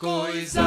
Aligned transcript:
Coisa, 0.00 0.62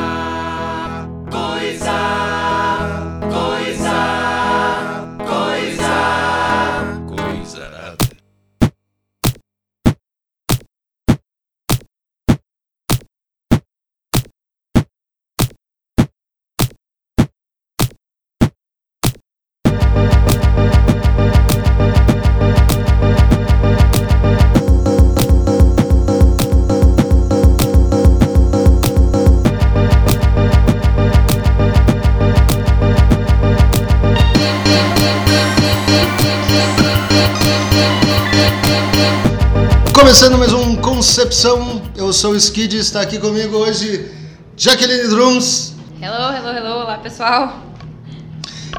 sou 42.23 42.31
o 42.31 42.37
Skid 42.37 42.73
e 42.77 42.79
está 42.79 43.01
aqui 43.01 43.19
comigo 43.19 43.57
hoje 43.57 44.09
Jacqueline 44.55 45.09
Drums. 45.09 45.73
Hello, 46.01 46.33
hello, 46.33 46.57
hello, 46.57 46.81
olá 46.83 46.97
pessoal. 46.97 47.59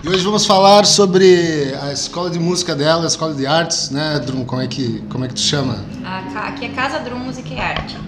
E 0.02 0.08
hoje 0.08 0.24
vamos 0.24 0.46
falar 0.46 0.86
sobre 0.86 1.74
a 1.82 1.92
escola 1.92 2.30
de 2.30 2.38
música 2.38 2.74
dela, 2.74 3.04
a 3.04 3.06
escola 3.06 3.34
de 3.34 3.46
artes, 3.46 3.90
né, 3.90 4.18
Drum? 4.24 4.46
Como 4.46 4.62
é 4.62 4.66
que, 4.66 5.04
como 5.10 5.26
é 5.26 5.28
que 5.28 5.34
tu 5.34 5.40
chama? 5.40 5.84
Aqui 6.34 6.64
é 6.64 6.68
Casa 6.70 7.00
Drum 7.00 7.18
Música 7.18 7.52
e 7.52 7.60
Arte. 7.60 7.98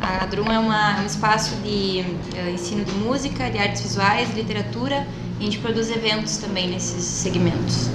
A 0.00 0.24
Drum 0.24 0.50
é 0.50 0.58
uma- 0.58 1.00
um 1.02 1.04
espaço 1.04 1.54
de 1.56 2.00
eh, 2.34 2.52
ensino 2.54 2.82
de 2.82 2.92
música, 2.92 3.50
de 3.50 3.58
artes 3.58 3.82
visuais, 3.82 4.28
de 4.30 4.36
literatura 4.36 5.06
e 5.38 5.42
a 5.42 5.44
gente 5.44 5.58
produz 5.58 5.90
eventos 5.90 6.38
também 6.38 6.70
nesses 6.70 7.04
segmentos. 7.04 7.90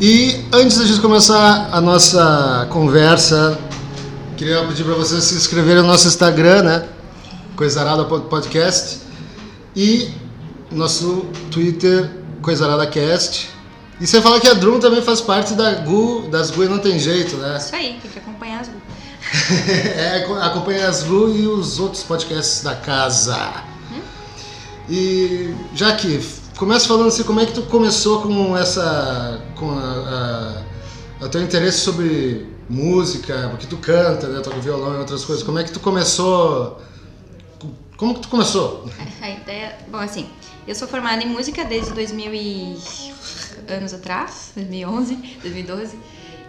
E 0.00 0.42
antes 0.54 0.78
da 0.78 0.86
gente 0.86 1.00
começar 1.00 1.68
a 1.70 1.82
nossa 1.82 2.66
conversa, 2.70 3.58
queria 4.36 4.62
pedir 4.66 4.84
para 4.84 4.94
vocês 4.94 5.24
se 5.24 5.34
inscreverem 5.34 5.82
no 5.82 5.88
nosso 5.88 6.06
Instagram, 6.06 6.62
né? 6.62 6.88
Coisarada 7.56 8.04
Podcast. 8.04 8.98
E 9.74 10.10
nosso 10.70 11.26
Twitter, 11.50 12.10
Coisarada 12.42 12.86
Cast. 12.86 13.48
E 13.98 14.06
você 14.06 14.20
fala 14.20 14.38
que 14.38 14.46
a 14.46 14.52
Drum 14.52 14.78
também 14.78 15.00
faz 15.00 15.22
parte 15.22 15.54
da 15.54 15.72
GU, 15.76 16.28
das 16.30 16.50
GU 16.50 16.64
e 16.64 16.68
não 16.68 16.78
tem 16.78 16.98
jeito, 16.98 17.36
né? 17.36 17.56
Isso 17.56 17.74
aí, 17.74 17.98
tem 18.00 18.10
que 18.10 18.18
acompanhar 18.18 18.60
as 18.60 18.68
é, 19.68 20.24
acompanha 20.42 20.86
as 20.86 21.02
GU 21.02 21.30
e 21.30 21.46
os 21.46 21.80
outros 21.80 22.02
podcasts 22.02 22.62
da 22.62 22.74
casa. 22.74 23.64
E 24.88 25.52
já 25.74 25.96
que 25.96 26.24
começa 26.56 26.86
falando 26.86 27.08
assim, 27.08 27.24
como 27.24 27.40
é 27.40 27.46
que 27.46 27.52
tu 27.52 27.62
começou 27.62 28.22
com 28.22 28.56
essa 28.56 29.40
com 29.56 29.70
a, 29.70 30.62
a, 31.20 31.24
o 31.24 31.28
teu 31.28 31.42
interesse 31.42 31.78
sobre 31.78 32.55
música, 32.68 33.48
porque 33.50 33.66
tu 33.66 33.76
canta, 33.76 34.28
né, 34.28 34.40
toca 34.40 34.58
violão 34.58 34.94
e 34.94 34.98
outras 34.98 35.24
coisas. 35.24 35.44
Como 35.44 35.58
é 35.58 35.64
que 35.64 35.72
tu 35.72 35.80
começou? 35.80 36.80
Como 37.96 38.14
que 38.14 38.20
tu 38.20 38.28
começou? 38.28 38.88
A 39.22 39.30
ideia, 39.30 39.78
bom, 39.88 39.98
assim, 39.98 40.28
eu 40.66 40.74
sou 40.74 40.86
formada 40.86 41.22
em 41.22 41.28
música 41.28 41.64
desde 41.64 41.92
2000 41.92 42.34
e 42.34 42.76
anos 43.68 43.94
atrás, 43.94 44.52
2011, 44.54 45.16
2012. 45.42 45.98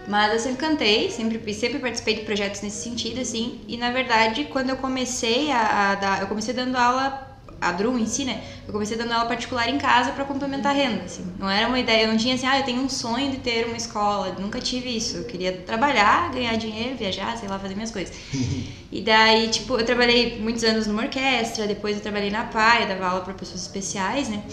Mas 0.07 0.33
eu 0.33 0.39
sempre 0.39 0.57
cantei, 0.57 1.11
sempre 1.11 1.53
sempre 1.53 1.79
participei 1.79 2.15
de 2.15 2.21
projetos 2.21 2.61
nesse 2.61 2.81
sentido, 2.81 3.19
assim. 3.19 3.59
E 3.67 3.75
na 3.75 3.91
verdade, 3.91 4.45
quando 4.45 4.69
eu 4.69 4.77
comecei 4.77 5.51
a, 5.51 5.91
a 5.91 5.95
dar, 5.95 6.21
eu 6.21 6.27
comecei 6.27 6.53
dando 6.53 6.77
aula 6.77 7.26
a 7.59 7.71
drum 7.71 7.97
em 7.97 8.05
si, 8.05 8.25
né? 8.25 8.43
Eu 8.65 8.73
comecei 8.73 8.97
dando 8.97 9.11
aula 9.11 9.25
particular 9.25 9.67
em 9.69 9.77
casa 9.77 10.11
para 10.11 10.25
complementar 10.25 10.73
a 10.73 10.77
renda, 10.77 11.03
assim. 11.03 11.25
Não 11.39 11.49
era 11.49 11.67
uma 11.67 11.79
ideia, 11.79 12.03
eu 12.03 12.09
não 12.09 12.17
tinha 12.17 12.35
assim, 12.35 12.45
ah, 12.45 12.59
eu 12.59 12.65
tenho 12.65 12.81
um 12.81 12.89
sonho 12.89 13.31
de 13.31 13.37
ter 13.37 13.65
uma 13.65 13.77
escola, 13.77 14.35
nunca 14.39 14.59
tive 14.59 14.95
isso. 14.95 15.17
Eu 15.17 15.23
queria 15.25 15.51
trabalhar, 15.51 16.31
ganhar 16.31 16.55
dinheiro, 16.55 16.95
viajar, 16.95 17.37
sei 17.37 17.47
lá, 17.47 17.57
fazer 17.57 17.75
minhas 17.75 17.91
coisas. 17.91 18.15
e 18.91 19.01
daí, 19.01 19.47
tipo, 19.49 19.77
eu 19.77 19.85
trabalhei 19.85 20.39
muitos 20.39 20.63
anos 20.63 20.87
numa 20.87 21.03
orquestra, 21.03 21.67
depois 21.67 21.95
eu 21.95 22.01
trabalhei 22.01 22.29
na 22.29 22.43
PAI, 22.45 22.87
dava 22.87 23.07
aula 23.07 23.21
para 23.21 23.33
pessoas 23.33 23.61
especiais, 23.61 24.29
né? 24.29 24.43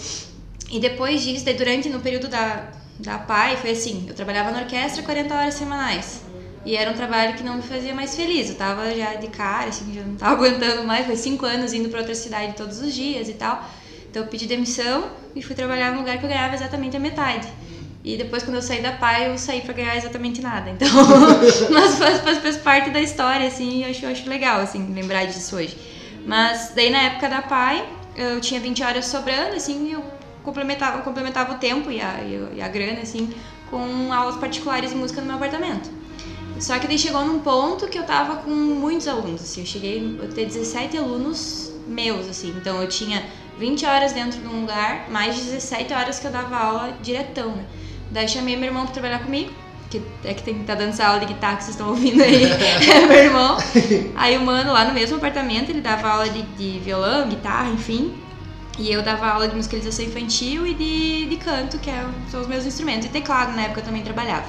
E 0.71 0.79
depois 0.79 1.23
disso, 1.23 1.45
daí 1.45 1.53
durante 1.53 1.89
no 1.89 1.99
período 1.99 2.27
da 2.27 2.71
da 2.97 3.17
PAI, 3.17 3.57
foi 3.57 3.71
assim, 3.71 4.05
eu 4.07 4.15
trabalhava 4.15 4.51
na 4.51 4.59
orquestra 4.59 5.03
40 5.03 5.35
horas 5.35 5.53
semanais. 5.55 6.21
E 6.65 6.75
era 6.75 6.89
um 6.89 6.95
trabalho 6.95 7.35
que 7.35 7.43
não 7.43 7.57
me 7.57 7.61
fazia 7.61 7.93
mais 7.93 8.15
feliz. 8.15 8.49
Eu 8.49 8.55
tava 8.55 8.93
já 8.95 9.13
de 9.13 9.27
cara, 9.27 9.69
assim, 9.69 9.93
já 9.93 10.01
não 10.01 10.15
tava 10.15 10.33
aguentando 10.43 10.83
mais. 10.83 11.05
Foi 11.05 11.15
cinco 11.15 11.45
anos 11.45 11.73
indo 11.73 11.89
para 11.89 11.99
outra 11.99 12.15
cidade 12.15 12.53
todos 12.53 12.79
os 12.79 12.93
dias 12.93 13.29
e 13.29 13.33
tal. 13.33 13.63
Então 14.09 14.23
eu 14.23 14.29
pedi 14.29 14.47
demissão 14.47 15.09
e 15.35 15.41
fui 15.41 15.55
trabalhar 15.55 15.91
num 15.91 15.99
lugar 15.99 16.17
que 16.17 16.25
eu 16.25 16.29
ganhava 16.29 16.55
exatamente 16.55 16.97
a 16.97 16.99
metade. 16.99 17.47
E 18.03 18.17
depois, 18.17 18.43
quando 18.43 18.55
eu 18.57 18.61
saí 18.61 18.81
da 18.81 18.91
PAI, 18.91 19.31
eu 19.31 19.37
saí 19.37 19.61
para 19.61 19.73
ganhar 19.73 19.97
exatamente 19.97 20.39
nada. 20.39 20.69
Então, 20.69 20.87
mas 21.73 21.97
faz, 21.97 22.19
faz, 22.19 22.37
faz, 22.37 22.57
parte 22.57 22.91
da 22.91 23.01
história, 23.01 23.47
assim, 23.47 23.79
e 23.79 23.83
eu 23.83 23.89
acho, 23.89 24.05
eu 24.05 24.11
acho 24.11 24.29
legal, 24.29 24.61
assim, 24.61 24.93
lembrar 24.93 25.25
disso 25.25 25.55
hoje. 25.55 25.75
Mas 26.23 26.71
daí, 26.75 26.91
na 26.91 26.99
época 26.99 27.27
da 27.27 27.41
PAI, 27.41 27.83
eu 28.15 28.39
tinha 28.39 28.59
20 28.59 28.83
horas 28.83 29.07
sobrando, 29.07 29.55
assim, 29.55 29.87
e 29.87 29.93
eu 29.93 30.03
complementava, 30.43 31.01
complementava 31.01 31.53
o 31.53 31.57
tempo 31.57 31.89
e 31.89 31.99
a, 31.99 32.19
e 32.53 32.61
a 32.61 32.67
grana, 32.67 33.01
assim, 33.01 33.33
com 33.71 34.13
aulas 34.13 34.35
particulares 34.35 34.91
de 34.91 34.95
música 34.95 35.19
no 35.19 35.25
meu 35.25 35.37
apartamento. 35.37 35.89
Só 36.59 36.79
que 36.79 36.87
daí 36.87 36.97
chegou 36.97 37.25
num 37.25 37.39
ponto 37.39 37.87
que 37.87 37.97
eu 37.97 38.03
tava 38.03 38.37
com 38.37 38.49
muitos 38.51 39.07
alunos, 39.07 39.41
assim, 39.41 39.61
eu 39.61 39.67
cheguei 39.67 40.19
a 40.23 40.33
ter 40.33 40.45
17 40.45 40.97
alunos 40.97 41.71
meus, 41.87 42.27
assim, 42.27 42.53
então 42.57 42.81
eu 42.81 42.87
tinha 42.87 43.23
20 43.59 43.85
horas 43.85 44.13
dentro 44.13 44.39
de 44.39 44.47
um 44.47 44.61
lugar, 44.61 45.09
mais 45.09 45.35
17 45.35 45.93
horas 45.93 46.19
que 46.19 46.27
eu 46.27 46.31
dava 46.31 46.57
aula 46.57 46.97
diretão, 47.01 47.51
né? 47.51 47.65
Daí 48.11 48.27
chamei 48.27 48.55
meu 48.55 48.69
irmão 48.69 48.85
pra 48.85 48.93
trabalhar 48.93 49.19
comigo, 49.19 49.51
que 49.89 50.01
é 50.23 50.33
que 50.33 50.43
tem 50.43 50.59
que 50.59 50.63
tá 50.63 50.75
dando 50.75 50.89
essa 50.89 51.05
aula 51.05 51.19
de 51.19 51.25
guitarra 51.27 51.57
que 51.57 51.63
vocês 51.63 51.75
estão 51.75 51.89
ouvindo 51.89 52.21
aí, 52.21 52.45
é 52.89 53.05
meu 53.05 53.17
irmão. 53.17 53.57
Aí 54.15 54.37
o 54.37 54.41
mano 54.41 54.71
lá 54.71 54.85
no 54.85 54.93
mesmo 54.93 55.17
apartamento, 55.17 55.69
ele 55.69 55.81
dava 55.81 56.07
aula 56.09 56.29
de, 56.29 56.41
de 56.41 56.79
violão, 56.79 57.27
guitarra, 57.27 57.69
enfim, 57.69 58.13
e 58.77 58.91
eu 58.91 59.01
dava 59.01 59.27
aula 59.27 59.47
de 59.47 59.55
musicalização 59.55 60.05
infantil 60.05 60.67
e 60.67 60.73
de, 60.73 61.25
de 61.27 61.37
canto, 61.37 61.77
que 61.79 61.89
é, 61.89 62.05
são 62.29 62.41
os 62.41 62.47
meus 62.47 62.65
instrumentos. 62.65 63.07
E 63.07 63.09
teclado, 63.09 63.55
na 63.55 63.63
época, 63.63 63.79
eu 63.81 63.85
também 63.85 64.03
trabalhava. 64.03 64.47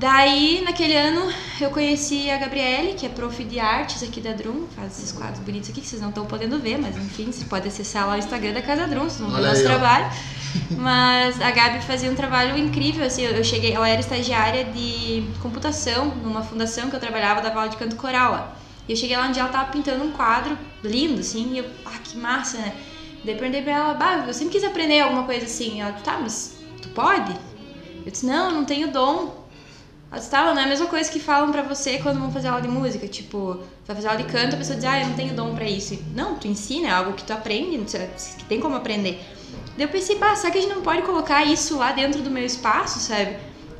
Daí, 0.00 0.62
naquele 0.64 0.96
ano, 0.96 1.30
eu 1.60 1.68
conheci 1.68 2.30
a 2.30 2.38
Gabriele, 2.38 2.94
que 2.94 3.04
é 3.04 3.08
prof 3.10 3.44
de 3.44 3.60
artes 3.60 4.02
aqui 4.02 4.18
da 4.18 4.32
Drum. 4.32 4.66
Faz 4.74 4.96
esses 4.96 5.12
quadros 5.12 5.40
bonitos 5.40 5.68
aqui 5.68 5.82
que 5.82 5.86
vocês 5.86 6.00
não 6.00 6.08
estão 6.08 6.24
podendo 6.24 6.58
ver, 6.58 6.78
mas 6.78 6.96
enfim, 6.96 7.30
você 7.30 7.44
pode 7.44 7.68
acessar 7.68 8.06
lá 8.06 8.14
o 8.14 8.18
Instagram 8.18 8.54
da 8.54 8.62
Casa 8.62 8.86
Drum, 8.86 9.10
se 9.10 9.20
não 9.20 9.28
ver 9.28 9.42
o 9.42 9.46
nosso 9.46 9.62
trabalho. 9.62 10.10
Mas 10.76 11.40
a 11.40 11.50
Gabi 11.52 11.80
fazia 11.82 12.10
um 12.10 12.14
trabalho 12.16 12.56
incrível, 12.58 13.06
assim, 13.06 13.22
eu 13.22 13.44
cheguei, 13.44 13.72
ela 13.72 13.88
era 13.88 14.00
estagiária 14.00 14.64
de 14.64 15.22
computação 15.40 16.06
numa 16.06 16.42
fundação 16.42 16.88
que 16.88 16.96
eu 16.96 16.98
trabalhava, 16.98 17.40
dava 17.40 17.60
aula 17.60 17.68
de 17.68 17.76
canto 17.76 17.94
coral 17.94 18.32
lá. 18.32 18.56
E 18.88 18.92
eu 18.92 18.96
cheguei 18.96 19.16
lá 19.16 19.28
onde 19.28 19.38
ela 19.38 19.50
tava 19.50 19.70
pintando 19.70 20.02
um 20.02 20.10
quadro 20.10 20.58
lindo, 20.82 21.20
assim, 21.20 21.52
e 21.52 21.58
eu, 21.58 21.66
ah, 21.84 21.98
que 22.02 22.16
massa, 22.16 22.56
né? 22.58 22.74
Daí 23.22 23.36
perguntei 23.36 23.62
pra 23.62 23.72
ela, 23.72 23.94
bah, 23.94 24.24
eu 24.26 24.32
sempre 24.32 24.54
quis 24.54 24.64
aprender 24.64 25.00
alguma 25.00 25.24
coisa 25.24 25.44
assim. 25.44 25.82
Ela, 25.82 25.92
tá, 25.92 26.18
mas 26.18 26.56
tu 26.80 26.88
pode? 26.88 27.32
Eu 28.04 28.10
disse, 28.10 28.24
não, 28.24 28.46
eu 28.46 28.52
não 28.52 28.64
tenho 28.64 28.90
dom. 28.90 29.40
Disse, 30.12 30.30
tá, 30.30 30.52
não 30.52 30.60
é 30.60 30.64
a 30.64 30.68
mesma 30.68 30.86
coisa 30.86 31.10
que 31.10 31.20
falam 31.20 31.52
pra 31.52 31.62
você 31.62 31.98
quando 31.98 32.18
vão 32.18 32.32
fazer 32.32 32.48
aula 32.48 32.62
de 32.62 32.68
música. 32.68 33.06
Tipo, 33.06 33.60
vai 33.86 33.94
fazer 33.94 34.08
aula 34.08 34.20
de 34.20 34.28
canto, 34.30 34.54
a 34.54 34.58
pessoa 34.58 34.76
diz, 34.76 34.84
ah, 34.84 35.00
eu 35.00 35.06
não 35.06 35.14
tenho 35.14 35.34
dom 35.34 35.54
pra 35.54 35.64
isso. 35.64 35.96
Não, 36.14 36.34
tu 36.34 36.48
ensina, 36.48 36.88
é 36.88 36.90
algo 36.90 37.12
que 37.12 37.22
tu 37.22 37.32
aprende, 37.32 37.78
que 37.78 38.44
tem 38.44 38.58
como 38.58 38.74
aprender. 38.74 39.20
Daí 39.76 39.86
eu 39.86 39.88
pensei, 39.88 40.18
bah, 40.18 40.34
será 40.34 40.50
que 40.50 40.58
a 40.58 40.60
gente 40.60 40.74
não 40.74 40.82
pode 40.82 41.02
colocar 41.02 41.44
isso 41.44 41.78
lá 41.78 41.92
dentro 41.92 42.22
do 42.22 42.30
meu 42.30 42.44
espaço, 42.44 42.98
sabe? 42.98 43.36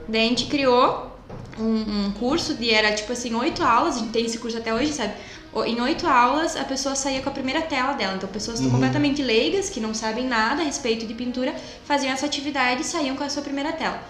Daí 0.09 0.27
a 0.27 0.29
gente 0.29 0.47
criou 0.47 1.11
um, 1.59 2.07
um 2.07 2.13
curso 2.13 2.55
de, 2.55 2.71
era 2.71 2.93
tipo 2.93 3.12
assim, 3.12 3.35
oito 3.35 3.62
aulas, 3.62 3.97
a 3.97 3.99
gente 3.99 4.11
tem 4.11 4.25
esse 4.25 4.39
curso 4.39 4.57
até 4.57 4.73
hoje, 4.73 4.93
sabe? 4.93 5.15
Em 5.67 5.81
oito 5.81 6.07
aulas, 6.07 6.57
a 6.57 6.62
pessoa 6.62 6.95
saía 6.95 7.21
com 7.23 7.29
a 7.29 7.33
primeira 7.33 7.61
tela 7.62 7.93
dela. 7.94 8.15
Então, 8.15 8.29
pessoas 8.29 8.61
uhum. 8.61 8.71
completamente 8.71 9.21
leigas, 9.21 9.69
que 9.69 9.81
não 9.81 9.93
sabem 9.93 10.25
nada 10.29 10.62
a 10.62 10.65
respeito 10.65 11.06
de 11.06 11.12
pintura, 11.12 11.53
faziam 11.85 12.12
essa 12.12 12.25
atividade 12.25 12.83
e 12.83 12.85
saíam 12.85 13.17
com 13.17 13.25
a 13.25 13.29
sua 13.29 13.43
primeira 13.43 13.73
tela. 13.73 14.00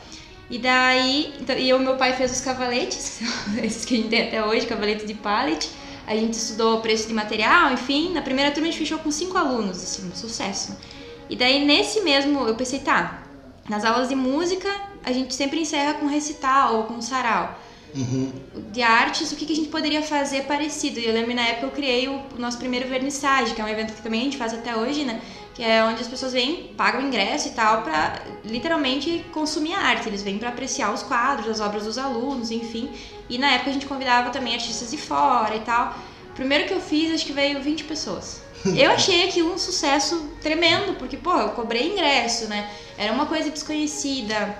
E 0.50 0.58
daí, 0.58 1.32
então, 1.40 1.56
e 1.56 1.72
o 1.72 1.78
meu 1.78 1.96
pai 1.96 2.12
fez 2.12 2.32
os 2.32 2.40
cavaletes, 2.40 3.20
esses 3.62 3.84
que 3.84 3.94
a 3.94 3.96
gente 3.98 4.08
tem 4.08 4.26
até 4.26 4.44
hoje, 4.44 4.66
cavalete 4.66 5.06
de 5.06 5.14
pallet. 5.14 5.70
A 6.06 6.16
gente 6.16 6.32
estudou 6.32 6.78
o 6.78 6.80
preço 6.80 7.06
de 7.06 7.14
material, 7.14 7.72
enfim. 7.72 8.12
Na 8.12 8.20
primeira 8.20 8.50
turma 8.50 8.66
a 8.66 8.70
gente 8.72 8.80
fechou 8.80 8.98
com 8.98 9.12
cinco 9.12 9.38
alunos, 9.38 9.76
assim, 9.82 10.08
um 10.08 10.14
sucesso. 10.14 10.76
E 11.28 11.36
daí, 11.36 11.64
nesse 11.64 12.00
mesmo, 12.00 12.48
eu 12.48 12.56
pensei, 12.56 12.80
tá, 12.80 13.22
nas 13.68 13.84
aulas 13.84 14.08
de 14.08 14.16
música, 14.16 14.68
a 15.04 15.12
gente 15.12 15.32
sempre 15.32 15.60
encerra 15.60 15.94
com 15.94 16.06
recital 16.06 16.78
ou 16.78 16.84
com 16.84 17.00
sarau. 17.00 17.56
Uhum. 17.92 18.30
de 18.70 18.82
artes, 18.82 19.32
o 19.32 19.36
que, 19.36 19.44
que, 19.44 19.52
a 19.52 19.56
gente 19.56 19.68
poderia 19.68 20.00
fazer 20.00 20.44
parecido. 20.44 21.00
E 21.00 21.06
eu 21.06 21.12
lembro 21.12 21.34
na 21.34 21.42
época 21.42 21.66
eu 21.66 21.70
criei 21.70 22.06
o, 22.06 22.22
o, 22.36 22.38
nosso 22.38 22.56
primeiro 22.56 22.88
vernissage, 22.88 23.52
que 23.52 23.60
é 23.60 23.64
um 23.64 23.68
evento 23.68 23.92
que 23.92 24.00
também 24.00 24.20
a 24.20 24.24
gente 24.24 24.36
faz 24.36 24.54
até 24.54 24.76
hoje, 24.76 25.04
né? 25.04 25.20
Que 25.54 25.62
é 25.62 25.84
onde 25.84 26.00
as 26.00 26.08
pessoas 26.08 26.32
vêm, 26.32 26.72
pagam 26.76 27.02
ingresso 27.02 27.48
e 27.48 27.50
tal, 27.50 27.82
pra 27.82 28.22
literalmente 28.44 29.24
consumir 29.32 29.74
a 29.74 29.80
arte. 29.80 30.08
Eles 30.08 30.22
vêm 30.22 30.38
para 30.38 30.48
apreciar 30.48 30.92
os 30.92 31.02
quadros, 31.02 31.48
as 31.48 31.60
obras 31.60 31.84
dos 31.84 31.98
alunos, 31.98 32.50
enfim. 32.50 32.90
E 33.28 33.36
na 33.36 33.52
época 33.52 33.70
a 33.70 33.72
gente 33.72 33.86
convidava 33.86 34.30
também 34.30 34.54
artistas 34.54 34.90
de 34.90 34.96
fora 34.96 35.54
e 35.56 35.60
tal. 35.60 35.96
primeiro 36.34 36.66
que 36.66 36.74
eu 36.74 36.80
fiz, 36.80 37.12
acho 37.12 37.26
que 37.26 37.32
veio 37.32 37.60
20 37.60 37.84
pessoas. 37.84 38.42
Eu 38.76 38.90
achei 38.90 39.26
aquilo 39.26 39.54
um 39.54 39.58
sucesso 39.58 40.28
tremendo, 40.42 40.94
porque, 40.98 41.16
pô, 41.16 41.32
eu 41.32 41.48
cobrei 41.50 41.92
ingresso, 41.92 42.46
né? 42.46 42.70
Era 42.98 43.10
uma 43.10 43.24
coisa 43.24 43.48
desconhecida. 43.48 44.54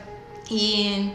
E 0.50 1.12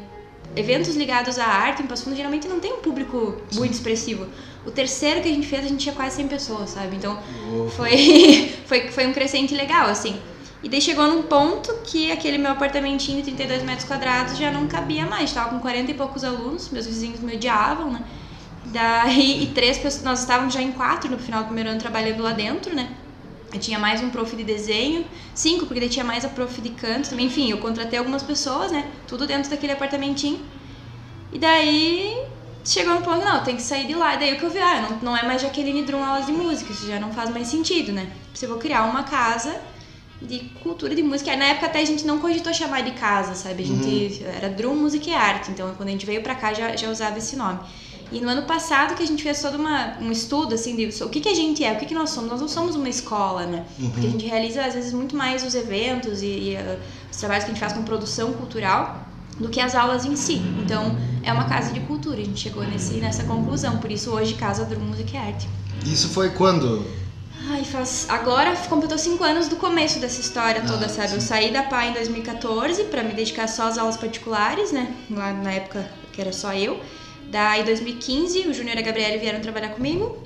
eventos 0.55 0.95
ligados 0.95 1.39
à 1.39 1.45
arte 1.45 1.81
em 1.81 1.87
Passo 1.87 2.03
Fundo 2.03 2.15
geralmente 2.15 2.47
não 2.47 2.59
tem 2.59 2.73
um 2.73 2.77
público 2.77 3.41
muito 3.53 3.73
expressivo. 3.73 4.27
O 4.65 4.71
terceiro 4.71 5.21
que 5.21 5.29
a 5.29 5.31
gente 5.31 5.47
fez, 5.47 5.65
a 5.65 5.67
gente 5.67 5.81
tinha 5.81 5.95
quase 5.95 6.15
100 6.15 6.27
pessoas, 6.27 6.69
sabe? 6.71 6.95
Então 6.95 7.19
foi, 7.75 8.53
foi, 8.65 8.87
foi 8.89 9.07
um 9.07 9.13
crescente 9.13 9.53
legal, 9.53 9.87
assim. 9.87 10.19
E 10.63 10.69
daí 10.69 10.81
chegou 10.81 11.07
num 11.07 11.21
ponto 11.21 11.71
que 11.83 12.11
aquele 12.11 12.39
meu 12.39 12.51
apartamentinho 12.51 13.17
de 13.21 13.25
32 13.25 13.61
metros 13.61 13.87
quadrados 13.87 14.35
já 14.35 14.49
não 14.49 14.65
cabia 14.67 15.05
mais. 15.05 15.31
Tava 15.31 15.49
com 15.51 15.59
40 15.59 15.91
e 15.91 15.93
poucos 15.93 16.23
alunos, 16.23 16.69
meus 16.69 16.87
vizinhos 16.87 17.19
me 17.19 17.35
odiavam, 17.35 17.91
né? 17.91 18.03
Daí, 18.65 19.43
e 19.43 19.47
três 19.47 19.77
pessoas, 19.77 20.03
nós 20.03 20.21
estávamos 20.21 20.53
já 20.53 20.61
em 20.61 20.71
quatro 20.71 21.09
no 21.11 21.19
final 21.19 21.41
do 21.41 21.45
primeiro 21.45 21.69
ano 21.69 21.79
trabalhando 21.79 22.23
lá 22.23 22.31
dentro, 22.31 22.75
né? 22.75 22.89
Eu 23.53 23.59
tinha 23.59 23.77
mais 23.77 24.01
um 24.01 24.09
prof 24.09 24.35
de 24.35 24.43
desenho, 24.43 25.05
cinco, 25.35 25.67
porque 25.67 25.79
daí 25.79 25.87
tinha 25.87 26.03
mais 26.03 26.25
a 26.25 26.29
prof 26.29 26.59
de 26.59 26.71
canto 26.71 27.11
também. 27.11 27.27
Enfim, 27.27 27.51
eu 27.51 27.59
contratei 27.59 27.99
algumas 27.99 28.23
pessoas, 28.23 28.71
né? 28.71 28.89
Tudo 29.07 29.27
dentro 29.27 29.51
daquele 29.51 29.73
apartamentinho. 29.73 30.39
E 31.31 31.37
daí 31.37 32.24
chegou 32.65 32.95
no 32.95 33.01
ponto, 33.01 33.23
não, 33.23 33.43
tem 33.43 33.55
que 33.55 33.61
sair 33.61 33.87
de 33.87 33.93
lá. 33.93 34.15
E 34.15 34.19
daí 34.19 34.33
o 34.33 34.37
que 34.37 34.43
eu 34.43 34.49
vi, 34.49 34.59
ah, 34.59 34.81
não, 34.89 35.11
não 35.11 35.17
é 35.17 35.23
mais 35.23 35.41
Jaqueline 35.41 35.83
Drum 35.83 36.03
aulas 36.03 36.25
de 36.25 36.31
música, 36.31 36.71
isso 36.71 36.87
já 36.87 36.99
não 36.99 37.13
faz 37.13 37.29
mais 37.29 37.47
sentido, 37.47 37.91
né? 37.91 38.11
Eu 38.41 38.49
vou 38.49 38.57
criar 38.57 38.83
uma 38.83 39.03
casa 39.03 39.55
de 40.21 40.39
cultura 40.61 40.95
de 40.95 41.03
música. 41.03 41.35
Na 41.35 41.45
época 41.45 41.67
até 41.67 41.79
a 41.79 41.85
gente 41.85 42.05
não 42.05 42.19
cogitou 42.19 42.53
chamar 42.53 42.81
de 42.81 42.91
casa, 42.91 43.35
sabe? 43.35 43.63
A 43.63 43.65
gente 43.65 44.23
era 44.23 44.49
Drum 44.49 44.75
Música 44.75 45.09
e 45.09 45.13
Arte, 45.13 45.51
então 45.51 45.73
quando 45.75 45.89
a 45.89 45.91
gente 45.91 46.05
veio 46.05 46.21
pra 46.21 46.35
cá 46.35 46.53
já, 46.53 46.75
já 46.75 46.89
usava 46.89 47.17
esse 47.17 47.35
nome. 47.35 47.59
E 48.11 48.21
no 48.21 48.29
ano 48.29 48.43
passado 48.43 48.95
que 48.95 49.03
a 49.03 49.07
gente 49.07 49.23
fez 49.23 49.41
todo 49.41 49.55
uma, 49.55 49.97
um 49.99 50.11
estudo 50.11 50.53
assim 50.53 50.75
de 50.75 51.03
o 51.03 51.09
que, 51.09 51.19
que 51.19 51.29
a 51.29 51.33
gente 51.33 51.63
é, 51.63 51.73
o 51.73 51.77
que, 51.77 51.85
que 51.85 51.93
nós 51.93 52.11
somos. 52.11 52.29
Nós 52.29 52.41
não 52.41 52.47
somos 52.47 52.75
uma 52.75 52.89
escola, 52.89 53.45
né? 53.45 53.65
Porque 53.91 54.07
a 54.07 54.09
gente 54.09 54.25
realiza 54.25 54.63
às 54.63 54.73
vezes 54.73 54.93
muito 54.93 55.15
mais 55.15 55.43
os 55.43 55.55
eventos 55.55 56.21
e, 56.21 56.25
e, 56.25 56.55
uh, 56.55 56.79
os 57.11 57.17
trabalhos 57.17 57.45
que 57.45 57.51
a 57.51 57.53
gente 57.53 57.59
faz 57.59 57.73
com 57.73 57.83
produção 57.83 58.31
cultural 58.33 59.05
do 59.39 59.49
que 59.49 59.59
as 59.59 59.75
aulas 59.75 60.05
em 60.05 60.15
si. 60.15 60.41
Então 60.63 60.97
é 61.23 61.31
uma 61.31 61.45
casa 61.45 61.73
de 61.73 61.79
cultura. 61.81 62.21
A 62.21 62.25
gente 62.25 62.39
chegou 62.39 62.63
nesse, 62.63 62.95
nessa 62.95 63.23
conclusão. 63.23 63.77
Por 63.77 63.91
isso 63.91 64.11
hoje 64.11 64.33
Casa 64.35 64.65
Drum 64.65 64.81
Música 64.81 65.11
e 65.13 65.17
Arte. 65.17 65.49
Isso 65.85 66.09
foi 66.09 66.29
quando? 66.31 66.85
Ai, 67.47 67.63
faz. 67.63 68.07
Agora 68.09 68.55
completou 68.69 68.97
cinco 68.97 69.23
anos 69.23 69.47
do 69.47 69.55
começo 69.57 69.99
dessa 69.99 70.19
história 70.19 70.61
toda, 70.61 70.85
Ah, 70.87 70.89
sabe? 70.89 71.09
sim. 71.09 71.15
Eu 71.15 71.21
saí 71.21 71.51
da 71.53 71.63
PAI 71.63 71.89
em 71.89 71.93
2014 71.93 72.85
pra 72.85 73.03
me 73.03 73.13
dedicar 73.13 73.47
só 73.47 73.67
às 73.67 73.77
aulas 73.77 73.97
particulares, 73.97 74.71
né? 74.71 74.91
Lá 75.11 75.31
na 75.31 75.51
época 75.51 75.87
que 76.11 76.19
era 76.21 76.33
só 76.33 76.53
eu. 76.53 76.79
Daí, 77.29 77.61
em 77.61 77.65
2015, 77.65 78.47
o 78.47 78.53
Júnior 78.53 78.77
e 78.77 78.79
a 78.79 78.81
Gabriele 78.81 79.17
vieram 79.17 79.41
trabalhar 79.41 79.69
comigo. 79.69 80.17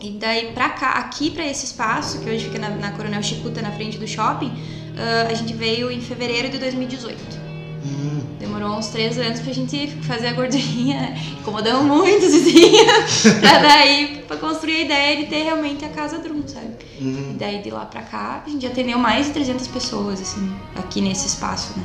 E 0.00 0.10
daí 0.10 0.52
pra 0.52 0.68
cá, 0.68 0.90
aqui 0.90 1.30
pra 1.30 1.44
esse 1.46 1.64
espaço, 1.64 2.20
que 2.20 2.28
hoje 2.28 2.44
fica 2.44 2.58
na, 2.58 2.68
na 2.68 2.90
Coronel 2.92 3.22
Chicuta, 3.22 3.62
na 3.62 3.72
frente 3.72 3.96
do 3.98 4.06
shopping, 4.06 4.52
ah, 4.98 5.28
a 5.30 5.34
gente 5.34 5.54
veio 5.54 5.90
em 5.90 6.00
fevereiro 6.00 6.50
de 6.50 6.58
2018. 6.58 7.43
Hum, 7.84 8.20
Demorou 8.40 8.78
uns 8.78 8.86
três 8.86 9.18
anos 9.18 9.40
pra 9.40 9.52
gente 9.52 9.88
fazer 10.02 10.28
a 10.28 10.32
gordurinha, 10.32 11.14
incomodamos 11.40 11.84
muito 11.84 12.24
os 12.26 12.32
vizinhos, 12.32 13.22
pra 13.40 13.58
daí 13.58 14.24
pra 14.26 14.36
construir 14.38 14.76
a 14.76 14.80
ideia 14.84 15.16
de 15.18 15.26
ter 15.26 15.42
realmente 15.42 15.84
a 15.84 15.88
casa 15.90 16.18
Drum, 16.18 16.42
sabe? 16.46 16.68
uhum. 17.00 17.32
E 17.34 17.38
daí 17.38 17.62
de 17.62 17.70
lá 17.70 17.84
pra 17.84 18.00
cá, 18.02 18.42
a 18.46 18.48
gente 18.48 18.66
atendeu 18.66 18.98
mais 18.98 19.26
de 19.26 19.32
300 19.32 19.66
pessoas, 19.68 20.20
assim, 20.20 20.50
aqui 20.76 21.00
nesse 21.02 21.26
espaço, 21.26 21.72
né? 21.76 21.84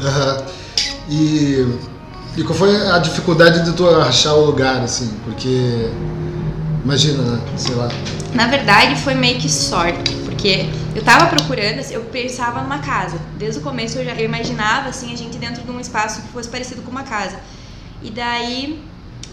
Aham. 0.00 0.44
E, 1.08 1.66
e 2.36 2.42
qual 2.44 2.54
foi 2.58 2.76
a 2.90 2.98
dificuldade 2.98 3.64
de 3.64 3.72
tu 3.76 3.88
achar 3.88 4.34
o 4.34 4.44
lugar, 4.46 4.82
assim? 4.82 5.10
Porque, 5.24 5.90
imagina, 6.84 7.22
né? 7.22 7.40
Sei 7.56 7.74
lá. 7.74 7.88
Na 8.34 8.46
verdade, 8.46 8.96
foi 9.02 9.14
meio 9.14 9.38
que 9.38 9.48
sorte, 9.48 10.14
porque 10.44 10.68
eu 10.94 11.02
tava 11.02 11.34
procurando, 11.34 11.78
assim, 11.78 11.94
eu 11.94 12.02
pensava 12.04 12.60
numa 12.60 12.78
casa. 12.80 13.18
Desde 13.38 13.60
o 13.60 13.62
começo 13.62 13.96
eu 13.96 14.04
já 14.04 14.12
eu 14.12 14.26
imaginava, 14.26 14.90
assim, 14.90 15.10
a 15.10 15.16
gente 15.16 15.38
dentro 15.38 15.62
de 15.62 15.70
um 15.70 15.80
espaço 15.80 16.20
que 16.20 16.28
fosse 16.28 16.50
parecido 16.50 16.82
com 16.82 16.90
uma 16.90 17.02
casa. 17.02 17.40
E 18.02 18.10
daí, 18.10 18.84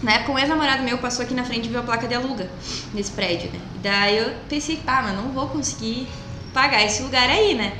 na 0.02 0.12
época, 0.12 0.32
um 0.32 0.38
ex-namorado 0.38 0.82
meu 0.82 0.96
passou 0.96 1.22
aqui 1.22 1.34
na 1.34 1.44
frente 1.44 1.66
e 1.66 1.68
viu 1.68 1.80
a 1.80 1.82
placa 1.82 2.08
de 2.08 2.14
aluga 2.14 2.48
nesse 2.94 3.10
prédio, 3.12 3.50
né? 3.52 3.60
E 3.74 3.78
daí 3.80 4.16
eu 4.16 4.32
pensei, 4.48 4.76
pá, 4.76 5.02
mas 5.02 5.14
não 5.14 5.32
vou 5.32 5.48
conseguir 5.48 6.08
pagar 6.54 6.82
esse 6.82 7.02
lugar 7.02 7.28
aí, 7.28 7.54
né? 7.54 7.76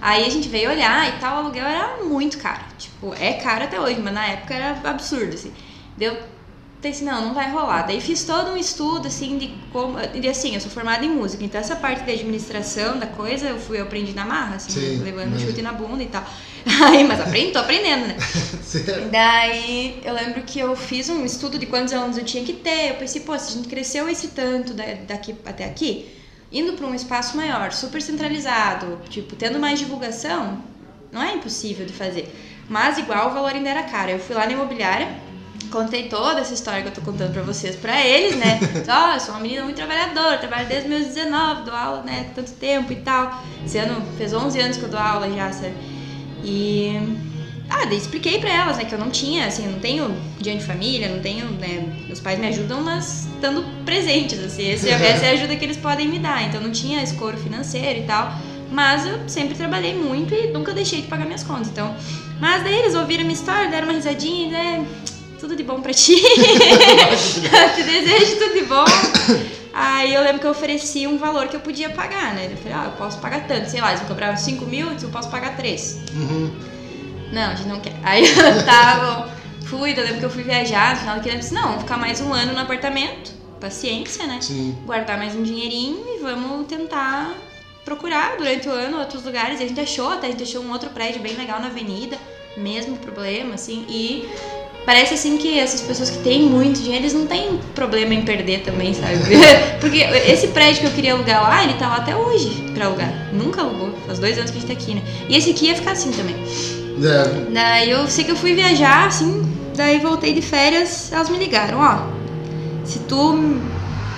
Aí 0.00 0.24
a 0.24 0.30
gente 0.30 0.48
veio 0.48 0.70
olhar 0.70 1.08
e 1.08 1.18
tal, 1.18 1.38
o 1.38 1.38
aluguel 1.40 1.66
era 1.66 2.04
muito 2.04 2.38
caro. 2.38 2.62
Tipo, 2.78 3.12
é 3.18 3.32
caro 3.32 3.64
até 3.64 3.80
hoje, 3.80 4.00
mas 4.00 4.14
na 4.14 4.26
época 4.26 4.54
era 4.54 4.78
absurdo, 4.88 5.34
assim. 5.34 5.52
Deu 5.96 6.16
pensei, 6.90 7.06
não, 7.06 7.26
não 7.26 7.34
vai 7.34 7.50
rolar. 7.50 7.82
Daí 7.82 8.00
fiz 8.00 8.24
todo 8.24 8.50
um 8.52 8.56
estudo, 8.56 9.08
assim, 9.08 9.38
de 9.38 9.48
como. 9.72 9.96
E 10.14 10.28
assim, 10.28 10.54
eu 10.54 10.60
sou 10.60 10.70
formada 10.70 11.04
em 11.04 11.10
música, 11.10 11.44
então 11.44 11.60
essa 11.60 11.76
parte 11.76 12.04
de 12.04 12.12
administração 12.12 12.98
da 12.98 13.06
coisa 13.06 13.46
eu 13.46 13.58
fui 13.58 13.78
eu 13.78 13.82
aprendi 13.84 14.12
na 14.12 14.24
marra, 14.24 14.56
assim, 14.56 14.72
Sim, 14.72 15.02
levando 15.02 15.28
imagino. 15.28 15.50
chute 15.50 15.62
na 15.62 15.72
bunda 15.72 16.02
e 16.02 16.06
tal. 16.06 16.24
Aí, 16.88 17.04
mas 17.04 17.20
aprendi, 17.20 17.52
tô 17.52 17.58
aprendendo, 17.58 18.06
né? 18.08 18.16
Certo. 18.62 19.08
Daí 19.10 20.00
eu 20.04 20.12
lembro 20.12 20.42
que 20.42 20.58
eu 20.58 20.74
fiz 20.76 21.08
um 21.08 21.24
estudo 21.24 21.58
de 21.58 21.66
quantos 21.66 21.92
alunos 21.94 22.18
eu 22.18 22.24
tinha 22.24 22.44
que 22.44 22.52
ter. 22.52 22.90
Eu 22.90 22.94
pensei, 22.96 23.20
pô, 23.22 23.38
se 23.38 23.50
a 23.52 23.56
gente 23.56 23.68
cresceu 23.68 24.08
esse 24.08 24.28
tanto 24.28 24.74
da- 24.74 24.84
daqui 25.06 25.34
até 25.44 25.64
aqui, 25.64 26.08
indo 26.50 26.72
para 26.74 26.86
um 26.86 26.94
espaço 26.94 27.36
maior, 27.36 27.72
super 27.72 28.00
centralizado, 28.02 28.98
tipo, 29.08 29.36
tendo 29.36 29.58
mais 29.58 29.78
divulgação, 29.78 30.62
não 31.12 31.22
é 31.22 31.34
impossível 31.34 31.86
de 31.86 31.92
fazer. 31.92 32.28
Mas 32.68 32.98
igual 32.98 33.30
o 33.30 33.34
valor 33.34 33.52
ainda 33.54 33.68
era 33.68 33.82
caro. 33.84 34.10
Eu 34.10 34.18
fui 34.18 34.34
lá 34.34 34.44
na 34.46 34.52
imobiliária, 34.52 35.08
contei 35.76 36.08
toda 36.08 36.40
essa 36.40 36.54
história 36.54 36.80
que 36.80 36.88
eu 36.88 36.92
tô 36.92 37.02
contando 37.02 37.32
pra 37.34 37.42
vocês, 37.42 37.76
pra 37.76 38.04
eles, 38.04 38.34
né? 38.36 38.58
Ó, 38.88 39.14
eu 39.14 39.20
sou 39.20 39.34
uma 39.34 39.40
menina 39.40 39.62
muito 39.62 39.76
trabalhadora, 39.76 40.38
trabalho 40.38 40.66
desde 40.66 40.88
meus 40.88 41.06
19, 41.06 41.64
dou 41.64 41.74
aula, 41.74 42.02
né, 42.02 42.30
tanto 42.34 42.52
tempo 42.52 42.92
e 42.92 42.96
tal. 42.96 43.42
Esse 43.64 43.76
ano 43.76 44.02
fez 44.16 44.32
11 44.32 44.58
anos 44.58 44.76
que 44.78 44.84
eu 44.84 44.88
dou 44.88 44.98
aula 44.98 45.30
já, 45.30 45.52
sabe? 45.52 45.74
E 46.42 46.98
ah, 47.68 47.84
daí 47.84 47.98
expliquei 47.98 48.38
pra 48.38 48.50
elas, 48.50 48.78
né, 48.78 48.84
que 48.84 48.94
eu 48.94 48.98
não 48.98 49.10
tinha, 49.10 49.46
assim, 49.46 49.66
eu 49.66 49.72
não 49.72 49.80
tenho 49.80 50.16
dia 50.40 50.56
de 50.56 50.64
família, 50.64 51.08
não 51.08 51.20
tenho, 51.20 51.44
né, 51.50 51.84
meus 52.06 52.20
pais 52.20 52.38
me 52.38 52.46
ajudam, 52.46 52.80
mas 52.80 53.26
estando 53.34 53.62
presentes, 53.84 54.38
assim, 54.38 54.70
esse, 54.70 54.88
essa 54.88 55.26
é 55.26 55.30
a 55.30 55.32
ajuda 55.32 55.56
que 55.56 55.64
eles 55.64 55.76
podem 55.76 56.08
me 56.08 56.18
dar, 56.18 56.42
então 56.44 56.60
não 56.60 56.70
tinha 56.70 57.02
escoro 57.02 57.36
financeiro 57.36 58.00
e 58.00 58.02
tal, 58.04 58.32
mas 58.70 59.04
eu 59.06 59.28
sempre 59.28 59.54
trabalhei 59.54 59.94
muito 59.94 60.32
e 60.32 60.46
nunca 60.52 60.72
deixei 60.72 61.02
de 61.02 61.08
pagar 61.08 61.26
minhas 61.26 61.42
contas, 61.42 61.68
então, 61.68 61.94
mas 62.40 62.62
daí 62.62 62.78
eles 62.78 62.94
ouviram 62.94 63.22
a 63.22 63.26
minha 63.26 63.36
história, 63.36 63.68
deram 63.68 63.88
uma 63.88 63.94
risadinha 63.94 64.50
né, 64.50 64.86
tudo 65.36 65.56
de 65.56 65.62
bom 65.62 65.80
pra 65.80 65.92
ti, 65.92 66.16
te 67.74 67.82
desejo 67.82 68.36
tudo 68.36 68.54
de 68.54 68.64
bom. 68.64 68.84
Aí 69.72 70.14
eu 70.14 70.22
lembro 70.22 70.40
que 70.40 70.46
eu 70.46 70.52
ofereci 70.52 71.06
um 71.06 71.18
valor 71.18 71.48
que 71.48 71.56
eu 71.56 71.60
podia 71.60 71.90
pagar, 71.90 72.34
né? 72.34 72.48
Eu 72.50 72.56
falei, 72.56 72.72
ah, 72.72 72.84
eu 72.86 72.92
posso 72.92 73.18
pagar 73.18 73.46
tanto, 73.46 73.68
sei 73.68 73.80
lá, 73.80 73.90
eles 73.90 74.00
me 74.00 74.08
cobraram 74.08 74.36
5 74.36 74.64
mil, 74.64 74.88
eu 74.90 75.08
posso 75.10 75.28
pagar 75.28 75.54
3. 75.54 76.00
Uhum. 76.14 76.50
Não, 77.30 77.50
a 77.50 77.54
gente 77.54 77.68
não 77.68 77.80
quer. 77.80 77.94
Aí 78.02 78.24
eu 78.24 78.64
tava, 78.64 79.30
fui, 79.66 79.92
eu 79.92 80.02
lembro 80.02 80.20
que 80.20 80.24
eu 80.24 80.30
fui 80.30 80.42
viajar, 80.42 80.94
no 80.94 81.00
final 81.00 81.16
daquele 81.16 81.36
eu 81.36 81.40
disse, 81.40 81.52
não, 81.52 81.62
vamos 81.62 81.82
ficar 81.82 81.98
mais 81.98 82.22
um 82.22 82.32
ano 82.32 82.54
no 82.54 82.60
apartamento, 82.60 83.32
paciência, 83.60 84.26
né? 84.26 84.38
Sim. 84.40 84.74
Guardar 84.86 85.18
mais 85.18 85.34
um 85.34 85.42
dinheirinho 85.42 86.02
e 86.08 86.22
vamos 86.22 86.66
tentar 86.66 87.34
procurar 87.84 88.36
durante 88.38 88.68
o 88.68 88.72
ano 88.72 88.98
outros 88.98 89.24
lugares. 89.24 89.60
E 89.60 89.64
a 89.64 89.68
gente 89.68 89.80
achou, 89.80 90.10
até 90.10 90.28
a 90.28 90.30
gente 90.30 90.42
achou 90.42 90.62
um 90.62 90.72
outro 90.72 90.88
prédio 90.88 91.20
bem 91.20 91.34
legal 91.34 91.60
na 91.60 91.66
avenida, 91.66 92.16
mesmo 92.56 92.96
problema, 92.96 93.54
assim, 93.54 93.84
e 93.88 94.26
parece 94.86 95.14
assim 95.14 95.36
que 95.36 95.58
essas 95.58 95.80
pessoas 95.82 96.08
que 96.08 96.18
têm 96.18 96.42
muito 96.44 96.80
dinheiro, 96.80 97.02
eles 97.02 97.12
não 97.12 97.26
têm 97.26 97.58
problema 97.74 98.14
em 98.14 98.22
perder 98.22 98.62
também, 98.62 98.94
sabe? 98.94 99.18
Porque 99.80 99.98
esse 99.98 100.48
prédio 100.48 100.80
que 100.82 100.86
eu 100.86 100.92
queria 100.92 101.12
alugar 101.12 101.42
lá, 101.42 101.64
ele 101.64 101.74
tá 101.74 101.88
lá 101.88 101.96
até 101.96 102.16
hoje 102.16 102.70
pra 102.72 102.86
alugar. 102.86 103.12
Nunca 103.32 103.60
alugou, 103.60 103.92
faz 104.06 104.18
dois 104.18 104.38
anos 104.38 104.50
que 104.50 104.58
a 104.58 104.60
gente 104.60 104.68
tá 104.68 104.80
aqui, 104.80 104.94
né? 104.94 105.02
E 105.28 105.36
esse 105.36 105.50
aqui 105.50 105.66
ia 105.66 105.74
ficar 105.74 105.90
assim 105.92 106.12
também. 106.12 106.36
É, 107.02 107.50
Daí 107.52 107.90
eu 107.90 108.08
sei 108.08 108.24
que 108.24 108.30
eu 108.30 108.36
fui 108.36 108.54
viajar, 108.54 109.08
assim, 109.08 109.44
daí 109.74 109.98
voltei 109.98 110.32
de 110.32 110.40
férias, 110.40 111.12
elas 111.12 111.28
me 111.28 111.36
ligaram, 111.36 111.78
ó. 111.78 112.06
Se 112.84 113.00
tu 113.00 113.60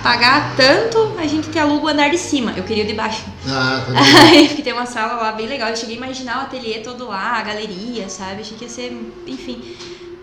pagar 0.03 0.55
tanto, 0.55 1.13
a 1.19 1.27
gente 1.27 1.49
te 1.49 1.59
aluga 1.59 1.87
o 1.87 1.89
andar 1.89 2.09
de 2.09 2.17
cima. 2.17 2.53
Eu 2.55 2.63
queria 2.63 2.83
o 2.83 2.87
de 2.87 2.93
baixo. 2.93 3.23
ah, 3.47 3.83
tá. 3.85 3.93
Aí 4.31 4.47
que 4.47 4.61
tem 4.61 4.71
uma 4.71 4.85
sala 4.85 5.21
lá 5.21 5.31
bem 5.33 5.47
legal. 5.47 5.69
Eu 5.69 5.75
cheguei 5.75 5.95
a 5.95 5.97
imaginar 5.97 6.37
o 6.37 6.41
ateliê 6.43 6.79
todo 6.79 7.07
lá, 7.07 7.37
a 7.37 7.41
galeria, 7.41 8.07
sabe? 8.07 8.41
Achei 8.41 8.55
que 8.57 8.63
ia 8.65 8.69
ser, 8.69 8.97
enfim. 9.27 9.61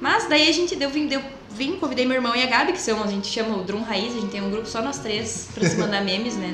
Mas 0.01 0.29
daí 0.29 0.49
a 0.49 0.53
gente 0.53 0.77
deu, 0.77 0.91
vim, 0.91 1.07
deu, 1.07 1.23
vim, 1.51 1.77
convidei 1.77 2.05
meu 2.05 2.17
irmão 2.17 2.35
e 2.37 2.43
a 2.43 2.47
Gabi, 2.47 2.73
que 2.73 2.81
são, 2.81 3.03
a 3.03 3.07
gente 3.07 3.29
chama 3.29 3.57
o 3.57 3.65
Drum 3.65 3.83
Raiz, 3.83 4.13
a 4.15 4.21
gente 4.21 4.31
tem 4.31 4.43
um 4.43 4.51
grupo 4.51 4.67
só 4.67 4.83
nós 4.83 4.99
três 4.99 5.49
pra 5.55 5.67
se 5.69 5.77
mandar 5.77 6.03
memes, 6.03 6.37
né? 6.37 6.49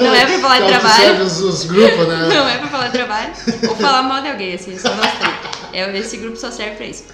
Não, 0.00 0.14
é 0.14 0.26
pra 0.26 0.38
falar 0.38 0.60
de 0.60 0.66
Que 0.66 0.78
trabalho. 0.78 1.24
os, 1.24 1.40
os 1.40 1.64
grupos, 1.64 2.08
né? 2.08 2.28
Não 2.28 2.48
é 2.48 2.58
pra 2.58 2.68
falar 2.68 2.86
de 2.86 2.92
trabalho. 2.92 3.32
Ou 3.68 3.76
falar 3.76 4.02
mal 4.02 4.20
de 4.22 4.28
alguém, 4.28 4.54
assim, 4.54 4.76
só 4.78 4.94
nós 4.94 5.10
três. 5.18 5.34
É, 5.72 5.98
esse 5.98 6.16
grupo 6.16 6.36
só 6.36 6.50
serve 6.50 6.76
pra 6.76 6.86
isso. 6.86 7.04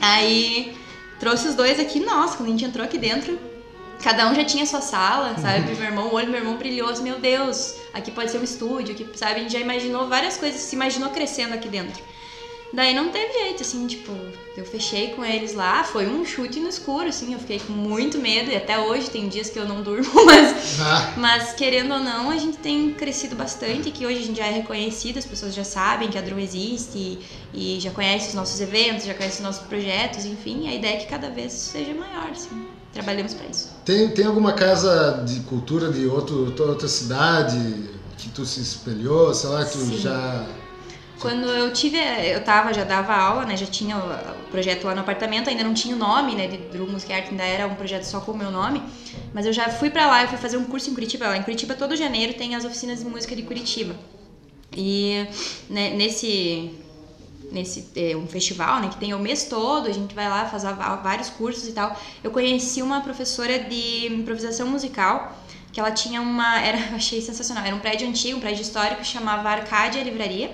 Aí 0.00 0.76
trouxe 1.18 1.48
os 1.48 1.54
dois 1.54 1.78
aqui, 1.78 2.00
nossa, 2.00 2.36
quando 2.36 2.48
a 2.48 2.52
gente 2.52 2.64
entrou 2.64 2.84
aqui 2.84 2.96
dentro, 2.96 3.38
cada 4.02 4.26
um 4.30 4.34
já 4.34 4.44
tinha 4.44 4.64
sua 4.64 4.80
sala, 4.80 5.36
sabe? 5.38 5.74
Meu 5.74 5.84
irmão, 5.84 6.06
o 6.08 6.14
olho 6.14 6.26
do 6.26 6.32
meu 6.32 6.40
irmão 6.40 6.56
brilhou, 6.56 6.88
assim, 6.88 7.02
meu 7.02 7.18
Deus, 7.18 7.74
aqui 7.92 8.10
pode 8.10 8.30
ser 8.30 8.38
um 8.38 8.44
estúdio, 8.44 8.94
aqui, 8.94 9.06
sabe? 9.16 9.34
A 9.34 9.38
gente 9.40 9.52
já 9.52 9.58
imaginou 9.58 10.08
várias 10.08 10.36
coisas, 10.36 10.60
se 10.60 10.74
imaginou 10.76 11.10
crescendo 11.10 11.52
aqui 11.54 11.68
dentro. 11.68 12.02
Daí 12.72 12.94
não 12.94 13.08
teve 13.08 13.32
jeito, 13.32 13.62
assim, 13.62 13.86
tipo, 13.86 14.12
eu 14.56 14.64
fechei 14.64 15.08
com 15.08 15.24
eles 15.24 15.54
lá, 15.54 15.82
foi 15.82 16.06
um 16.06 16.24
chute 16.24 16.60
no 16.60 16.68
escuro, 16.68 17.08
assim, 17.08 17.32
eu 17.32 17.38
fiquei 17.38 17.58
com 17.58 17.72
muito 17.72 18.18
medo 18.18 18.50
e 18.50 18.56
até 18.56 18.78
hoje 18.78 19.10
tem 19.10 19.28
dias 19.28 19.50
que 19.50 19.58
eu 19.58 19.66
não 19.66 19.82
durmo, 19.82 20.08
mas, 20.24 20.78
Ah, 20.80 21.14
mas 21.16 21.52
querendo 21.52 21.94
ou 21.94 22.00
não, 22.00 22.30
a 22.30 22.36
gente 22.36 22.58
tem 22.58 22.92
crescido 22.92 23.34
bastante, 23.34 23.90
que 23.90 24.06
hoje 24.06 24.18
a 24.18 24.22
gente 24.22 24.36
já 24.38 24.46
é 24.46 24.52
reconhecido, 24.52 25.18
as 25.18 25.24
pessoas 25.24 25.54
já 25.54 25.64
sabem 25.64 26.08
que 26.10 26.16
a 26.16 26.20
Drum 26.20 26.38
existe 26.38 26.96
e, 27.52 27.76
e 27.76 27.80
já 27.80 27.90
conhecem 27.90 28.28
os 28.28 28.34
nossos 28.34 28.60
eventos, 28.60 29.04
já 29.04 29.14
conhecem 29.14 29.38
os 29.38 29.44
nossos 29.44 29.66
projetos, 29.66 30.24
enfim, 30.24 30.68
a 30.68 30.74
ideia 30.74 30.94
é 30.94 30.96
que 30.98 31.06
cada 31.06 31.28
vez 31.28 31.52
seja 31.52 31.92
maior, 31.94 32.30
assim, 32.30 32.66
trabalhamos 32.92 33.34
para 33.34 33.46
isso. 33.46 33.70
tem, 33.84 34.08
tem 34.10 34.26
alguma 34.26 34.52
casa 34.52 35.24
de 35.26 35.40
cultura 35.40 35.90
de 35.90 36.06
outro, 36.06 36.54
outra 36.60 36.86
cidade 36.88 37.58
que 38.16 38.28
tu 38.28 38.44
se 38.44 38.60
espelhou, 38.60 39.32
sei 39.34 39.50
lá, 39.50 39.64
que 39.64 39.72
tu 39.72 39.78
Sim. 39.78 39.98
já. 39.98 40.46
Quando 41.20 41.46
eu 41.48 41.70
tive, 41.72 41.98
eu 41.98 42.42
tava, 42.42 42.72
já 42.72 42.82
dava 42.82 43.14
aula, 43.14 43.44
né? 43.44 43.56
Já 43.56 43.66
tinha 43.66 43.96
o, 43.96 44.50
projeto 44.50 44.84
lá 44.84 44.94
no 44.94 45.02
apartamento, 45.02 45.50
ainda 45.50 45.62
não 45.62 45.74
tinha 45.74 45.94
o 45.94 45.98
nome, 45.98 46.34
né? 46.34 46.46
De 46.46 46.56
Drum 46.56 46.86
Music 46.86 47.12
Art, 47.12 47.26
ainda 47.30 47.44
era 47.44 47.66
um 47.66 47.74
projeto 47.74 48.04
só 48.04 48.20
com 48.20 48.32
o 48.32 48.36
meu 48.36 48.50
nome. 48.50 48.82
Mas 49.34 49.44
eu 49.44 49.52
já 49.52 49.68
fui 49.68 49.90
pra 49.90 50.06
lá, 50.06 50.22
eu 50.22 50.28
fui 50.28 50.38
fazer 50.38 50.56
um 50.56 50.64
curso 50.64 50.90
em 50.90 50.94
Curitiba. 50.94 51.28
Lá 51.28 51.36
em 51.36 51.42
Curitiba, 51.42 51.74
todo 51.74 51.94
janeiro, 51.94 52.34
tem 52.34 52.54
as 52.54 52.64
oficinas 52.64 53.00
de 53.00 53.04
música 53.04 53.36
de 53.36 53.42
Curitiba. 53.42 53.94
E 54.74 55.26
né, 55.68 55.90
nesse 55.90 56.70
nesse 57.50 57.88
é, 57.96 58.16
um 58.16 58.26
festival, 58.26 58.80
né, 58.80 58.88
que 58.88 58.96
tem 58.96 59.12
o 59.12 59.18
mês 59.18 59.44
todo, 59.44 59.88
a 59.88 59.92
gente 59.92 60.14
vai 60.14 60.28
lá 60.28 60.46
fazer 60.46 60.72
vários 61.02 61.28
cursos 61.30 61.68
e 61.68 61.72
tal. 61.72 61.98
Eu 62.22 62.30
conheci 62.30 62.80
uma 62.80 63.00
professora 63.00 63.58
de 63.58 64.06
improvisação 64.06 64.68
musical, 64.68 65.36
que 65.72 65.80
ela 65.80 65.90
tinha 65.90 66.20
uma, 66.20 66.60
era, 66.60 66.78
achei 66.94 67.20
sensacional, 67.20 67.64
era 67.64 67.74
um 67.74 67.80
prédio 67.80 68.08
antigo, 68.08 68.38
um 68.38 68.40
prédio 68.40 68.62
histórico, 68.62 69.04
chamava 69.04 69.48
Arcádia 69.48 70.02
Livraria. 70.02 70.50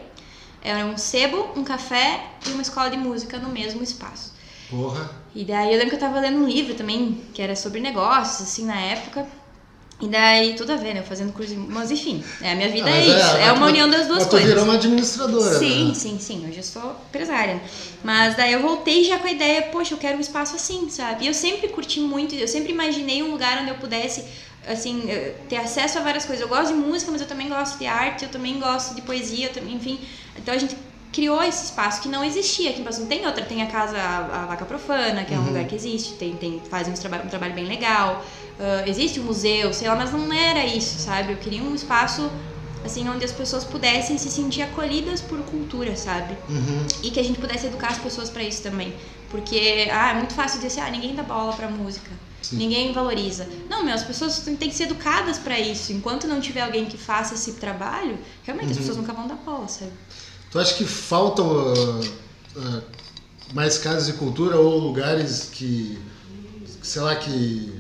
Era 0.69 0.85
um 0.85 0.97
sebo, 0.99 1.49
um 1.57 1.63
café 1.63 2.21
e 2.47 2.51
uma 2.51 2.63
escola 2.63 2.91
de 2.91 2.97
música 2.97 3.39
no 3.39 3.49
mesmo 3.49 3.83
espaço. 3.83 4.33
Porra. 4.69 5.11
E 5.35 5.45
daí 5.45 5.69
eu 5.73 5.79
lembro 5.79 5.91
que 5.91 5.95
eu 5.97 6.01
tava 6.01 6.19
lendo 6.19 6.39
um 6.39 6.49
livro 6.49 6.75
também, 6.75 7.23
que 7.33 7.41
era 7.41 7.55
sobre 7.55 7.79
negócios, 7.81 8.43
assim, 8.49 8.65
na 8.65 8.81
época. 8.81 9.27
E 10.01 10.09
daí, 10.09 10.55
tudo 10.55 10.73
a 10.73 10.77
ver, 10.77 10.93
né? 10.93 11.01
eu 11.01 11.05
Fazendo 11.05 11.33
curso. 11.33 11.55
de- 11.55 11.57
Mas 11.57 11.91
enfim, 11.91 12.23
é, 12.43 12.53
a 12.53 12.55
minha 12.55 12.69
vida 12.69 12.87
Ah, 12.87 12.97
é 12.97 13.07
mas 13.07 13.17
isso. 13.25 13.37
É, 13.37 13.53
uma 13.53 13.67
tu- 13.67 13.71
união 13.71 13.89
das 13.89 14.07
duas 14.09 14.25
tu 14.25 14.31
coisas. 14.31 14.49
virou 14.49 14.65
uma 14.65 14.75
administradora. 14.75 15.59
Sim, 15.59 15.89
né? 15.89 15.95
sim, 15.95 16.19
sim. 16.19 16.47
Hoje 16.49 16.59
eu 16.59 16.63
sou 16.63 16.97
empresária. 17.09 17.63
Mas 18.05 18.37
daí 18.37 18.53
eu 18.53 18.61
voltei 18.61 19.05
já 19.05 19.19
com 19.19 19.27
a 19.27 19.31
ideia, 19.33 19.63
poxa, 19.73 19.95
eu 19.95 19.99
quero 19.99 20.19
um 20.19 20.21
espaço 20.21 20.55
assim, 20.57 20.91
sabe? 20.91 21.25
E 21.25 21.29
eu 21.29 21.33
sempre 21.35 21.69
curti 21.69 22.01
muito, 22.01 22.35
eu 22.35 22.49
sempre 22.49 22.73
imaginei 22.73 23.23
um 23.23 23.31
lugar 23.31 23.59
onde 23.63 23.71
eu 23.71 23.77
pudesse, 23.77 24.25
assim, 24.67 25.09
ter 25.49 25.57
acesso 25.57 25.99
a 25.99 26.03
várias 26.03 26.25
coisas. 26.25 26.43
Eu 26.43 26.49
gosto 26.49 26.75
de 26.75 26.79
música, 26.79 27.11
mas 27.11 27.21
eu 27.21 27.27
também 27.27 27.49
gosto 27.49 27.79
de 27.79 27.87
arte, 27.87 28.25
eu 28.25 28.31
também 28.31 28.59
gosto 28.59 28.95
de 28.95 29.03
poesia, 29.03 29.49
também, 29.51 29.75
enfim. 29.75 29.99
Então 30.37 30.53
a 30.55 30.59
gente 30.59 30.77
criou 31.13 31.43
esse 31.43 31.67
espaço 31.67 32.03
que 32.03 32.09
não 32.09 32.23
existia 32.25 32.71
aqui 32.71 32.81
em 32.81 32.85
Passo. 32.85 33.07
Tem 33.07 33.25
outra, 33.27 33.45
tem 33.45 33.63
a 33.63 33.67
casa 33.67 33.97
a, 33.97 34.43
a 34.43 34.47
Vaca 34.47 34.65
Profana, 34.67 35.25
que 35.25 35.33
é 35.33 35.37
um 35.39 35.41
Uhum. 35.41 35.47
lugar 35.49 35.65
que 35.65 35.75
existe, 35.75 36.15
tem, 36.15 36.37
tem, 36.37 36.61
faz 36.69 36.89
um, 36.89 36.93
traba 36.93 37.23
um 37.25 37.29
trabalho 37.29 37.55
bem 37.55 37.65
legal. 37.65 38.23
Ah, 38.59 38.85
existe 38.87 39.21
um 39.21 39.25
museu, 39.25 39.73
sei 39.73 39.89
lá, 39.89 39.95
mas 39.97 40.13
não 40.13 40.33
era 40.33 40.65
isso, 40.65 40.99
sabe? 40.99 41.33
Eu 41.33 41.37
queria 41.39 41.63
um 41.63 41.75
espaço 41.75 42.31
assim 42.85 43.09
onde 43.09 43.25
as 43.25 43.33
pessoas 43.33 43.65
pudessem 43.65 44.17
se 44.17 44.31
sentir 44.31 44.63
acolhidas 44.63 45.21
por 45.21 45.39
cultura, 45.41 45.97
sabe? 45.97 46.37
Uhum. 46.49 46.87
E 47.03 47.11
que 47.11 47.19
a 47.19 47.25
gente 47.25 47.39
pudesse 47.39 47.67
educar 47.67 47.89
as 47.89 47.99
pessoas 47.99 48.31
pra 48.31 48.43
isso 48.43 48.63
também. 48.63 48.95
Porque, 49.31 49.89
ah, 49.93 50.11
é 50.11 50.15
muito 50.15 50.35
fácil 50.35 50.61
dizer, 50.61 50.81
ah, 50.81 50.91
ninguém 50.91 51.15
dá 51.15 51.23
bola 51.23 51.53
pra 51.53 51.69
música. 51.69 52.11
Sim. 52.51 52.57
Ninguém 52.59 52.93
valoriza. 52.93 53.47
Não, 53.69 53.83
meu, 53.85 53.95
as 53.95 54.05
pessoas 54.05 54.39
têm 54.39 54.57
que 54.57 54.75
ser 54.75 54.85
educadas 54.85 55.39
pra 55.39 55.59
isso. 55.59 55.93
Enquanto 55.93 56.27
não 56.29 56.41
tiver 56.41 56.61
alguém 56.63 56.87
que 56.87 56.97
faça 56.97 57.35
esse 57.35 57.53
trabalho, 57.55 58.19
realmente 58.45 58.67
Uhum. 58.67 58.73
as 58.73 58.79
pessoas 58.79 58.97
nunca 58.99 59.13
vão 59.13 59.27
dar 59.27 59.35
bola, 59.37 59.67
sabe? 59.69 59.91
Tu 60.51 60.59
acha 60.59 60.75
que 60.75 60.85
faltam 60.85 61.47
ah, 61.59 62.01
ah, 62.59 62.83
mais 63.53 63.79
casas 63.79 64.07
de 64.07 64.13
cultura 64.15 64.57
ou 64.59 64.79
lugares 64.79 65.49
que, 65.53 65.99
sei 66.83 67.03
lá, 67.03 67.17
que 67.17 67.75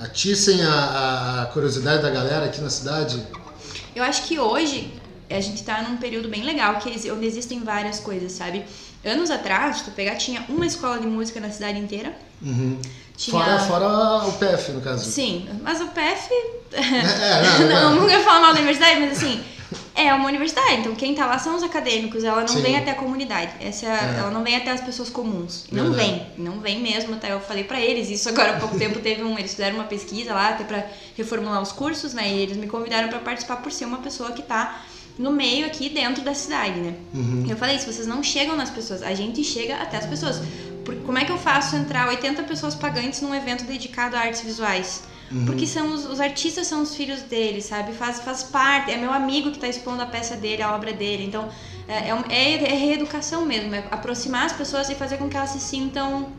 atissem 0.00 0.62
a, 0.62 1.42
a- 1.42 1.46
curiosidade 1.46 2.02
da 2.02 2.10
galera 2.10 2.46
aqui 2.46 2.60
na 2.60 2.70
cidade? 2.70 3.22
Eu 3.94 4.02
acho 4.04 4.22
que 4.24 4.38
hoje 4.38 4.92
a 5.30 5.40
gente 5.40 5.64
tá 5.64 5.82
num 5.82 5.96
período 5.96 6.28
bem 6.28 6.44
legal, 6.44 6.78
que 6.78 7.10
onde 7.10 7.26
existem 7.26 7.62
várias 7.64 7.98
coisas, 7.98 8.32
sabe? 8.32 8.64
Anos 9.06 9.30
atrás, 9.30 9.82
tu 9.82 9.90
pegar, 9.92 10.16
tinha 10.16 10.44
uma 10.48 10.66
escola 10.66 10.98
de 10.98 11.06
música 11.06 11.40
na 11.40 11.50
cidade 11.50 11.78
inteira. 11.78 12.12
Uhum. 12.42 12.78
Tinha... 13.16 13.42
Fora, 13.42 13.58
fora 13.60 14.26
o 14.26 14.32
PF, 14.32 14.72
no 14.72 14.80
caso. 14.80 15.10
Sim, 15.10 15.48
mas 15.62 15.80
o 15.80 15.86
PF. 15.86 16.28
É, 16.72 17.62
não, 17.62 17.68
não, 17.68 17.94
não. 17.94 18.00
não 18.02 18.08
quero 18.08 18.22
falar 18.22 18.40
mal 18.40 18.52
da 18.52 18.58
universidade, 18.58 19.00
mas 19.00 19.12
assim, 19.16 19.42
é 19.94 20.12
uma 20.12 20.28
universidade, 20.28 20.80
então 20.80 20.94
quem 20.94 21.14
tá 21.14 21.24
lá 21.24 21.38
são 21.38 21.56
os 21.56 21.62
acadêmicos, 21.62 22.22
ela 22.22 22.42
não 22.42 22.48
Sim. 22.48 22.60
vem 22.60 22.76
até 22.76 22.90
a 22.90 22.94
comunidade, 22.94 23.52
essa, 23.60 23.86
É. 23.86 24.16
ela 24.18 24.30
não 24.30 24.44
vem 24.44 24.56
até 24.56 24.70
as 24.70 24.80
pessoas 24.82 25.08
comuns. 25.08 25.64
Não 25.72 25.92
vem, 25.92 26.26
não 26.36 26.60
vem 26.60 26.80
mesmo, 26.80 27.14
até 27.14 27.32
eu 27.32 27.40
falei 27.40 27.64
pra 27.64 27.80
eles, 27.80 28.10
isso 28.10 28.28
agora 28.28 28.56
há 28.56 28.60
pouco 28.60 28.76
tempo 28.78 28.98
teve 28.98 29.22
um, 29.22 29.38
eles 29.38 29.52
fizeram 29.52 29.76
uma 29.76 29.84
pesquisa 29.84 30.34
lá, 30.34 30.50
até 30.50 30.64
pra 30.64 30.84
reformular 31.16 31.62
os 31.62 31.72
cursos, 31.72 32.12
né, 32.12 32.28
e 32.28 32.38
eles 32.40 32.56
me 32.56 32.66
convidaram 32.66 33.08
pra 33.08 33.18
participar 33.20 33.56
por 33.56 33.72
ser 33.72 33.86
uma 33.86 33.98
pessoa 33.98 34.32
que 34.32 34.42
tá 34.42 34.82
no 35.18 35.30
meio 35.30 35.66
aqui 35.66 35.88
dentro 35.88 36.22
da 36.22 36.34
cidade, 36.34 36.78
né. 36.80 36.94
Uhum. 37.14 37.46
Eu 37.48 37.56
falei 37.56 37.76
isso, 37.76 37.90
vocês 37.90 38.06
não 38.06 38.22
chegam 38.22 38.56
nas 38.56 38.70
pessoas, 38.70 39.02
a 39.02 39.14
gente 39.14 39.42
chega 39.42 39.76
até 39.76 39.96
as 39.96 40.06
pessoas. 40.06 40.40
Porque 40.84 41.00
como 41.00 41.18
é 41.18 41.24
que 41.24 41.32
eu 41.32 41.38
faço 41.38 41.74
entrar 41.74 42.08
80 42.08 42.44
pessoas 42.44 42.74
pagantes 42.74 43.20
num 43.20 43.34
evento 43.34 43.64
dedicado 43.64 44.14
a 44.14 44.20
artes 44.20 44.42
visuais? 44.42 45.02
Porque 45.44 45.66
são 45.66 45.92
os, 45.92 46.06
os 46.06 46.20
artistas 46.20 46.68
são 46.68 46.82
os 46.82 46.94
filhos 46.94 47.22
dele, 47.22 47.60
sabe? 47.60 47.92
Faz, 47.92 48.20
faz 48.20 48.44
parte, 48.44 48.92
é 48.92 48.96
meu 48.96 49.12
amigo 49.12 49.50
que 49.50 49.58
tá 49.58 49.66
expondo 49.66 50.00
a 50.00 50.06
peça 50.06 50.36
dele, 50.36 50.62
a 50.62 50.72
obra 50.72 50.92
dele. 50.92 51.24
Então, 51.24 51.48
é, 51.88 52.10
é, 52.10 52.24
é, 52.28 52.72
é 52.72 52.74
reeducação 52.74 53.44
mesmo, 53.44 53.74
é 53.74 53.84
aproximar 53.90 54.46
as 54.46 54.52
pessoas 54.52 54.88
e 54.88 54.94
fazer 54.94 55.16
com 55.16 55.28
que 55.28 55.36
elas 55.36 55.50
se 55.50 55.60
sintam. 55.60 56.30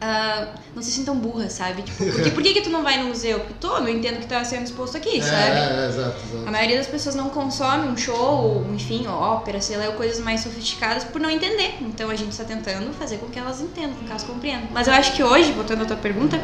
Ah, 0.00 0.48
não 0.76 0.82
se 0.82 0.90
sintam 0.92 1.16
burras, 1.16 1.52
sabe? 1.54 1.82
Tipo, 1.82 2.04
porque, 2.12 2.30
por 2.30 2.42
que, 2.42 2.54
que 2.54 2.60
tu 2.60 2.70
não 2.70 2.82
vai 2.84 3.02
no 3.02 3.08
museu? 3.08 3.40
Porque 3.40 3.54
tô, 3.60 3.80
não 3.80 3.88
entendo 3.88 4.16
o 4.16 4.20
que 4.20 4.26
tá 4.26 4.44
sendo 4.44 4.64
exposto 4.64 4.96
aqui, 4.96 5.18
É, 5.18 5.22
sabe? 5.22 5.36
é, 5.36 5.84
é, 5.84 5.88
exato, 5.88 6.16
A 6.22 6.34
exato. 6.36 6.50
maioria 6.52 6.76
das 6.78 6.86
pessoas 6.86 7.14
não 7.16 7.28
consome 7.30 7.88
um 7.88 7.96
show, 7.96 8.64
enfim, 8.74 9.06
ópera, 9.08 9.60
sei 9.60 9.76
lá, 9.76 9.86
ou 9.86 9.92
coisas 9.92 10.20
mais 10.20 10.40
sofisticadas 10.40 11.04
por 11.04 11.20
não 11.20 11.28
entender. 11.30 11.74
Então 11.80 12.10
a 12.10 12.14
gente 12.16 12.30
está 12.30 12.44
tentando 12.44 12.92
fazer 12.92 13.16
com 13.18 13.26
que 13.26 13.38
elas 13.38 13.60
entendam, 13.60 13.94
com 13.94 14.04
que 14.04 14.10
elas 14.10 14.22
compreendam. 14.22 14.68
Mas 14.72 14.86
eu 14.86 14.94
acho 14.94 15.12
que 15.14 15.22
hoje, 15.22 15.50
voltando 15.52 15.82
à 15.82 15.86
tua 15.86 15.96
pergunta, 15.96 16.38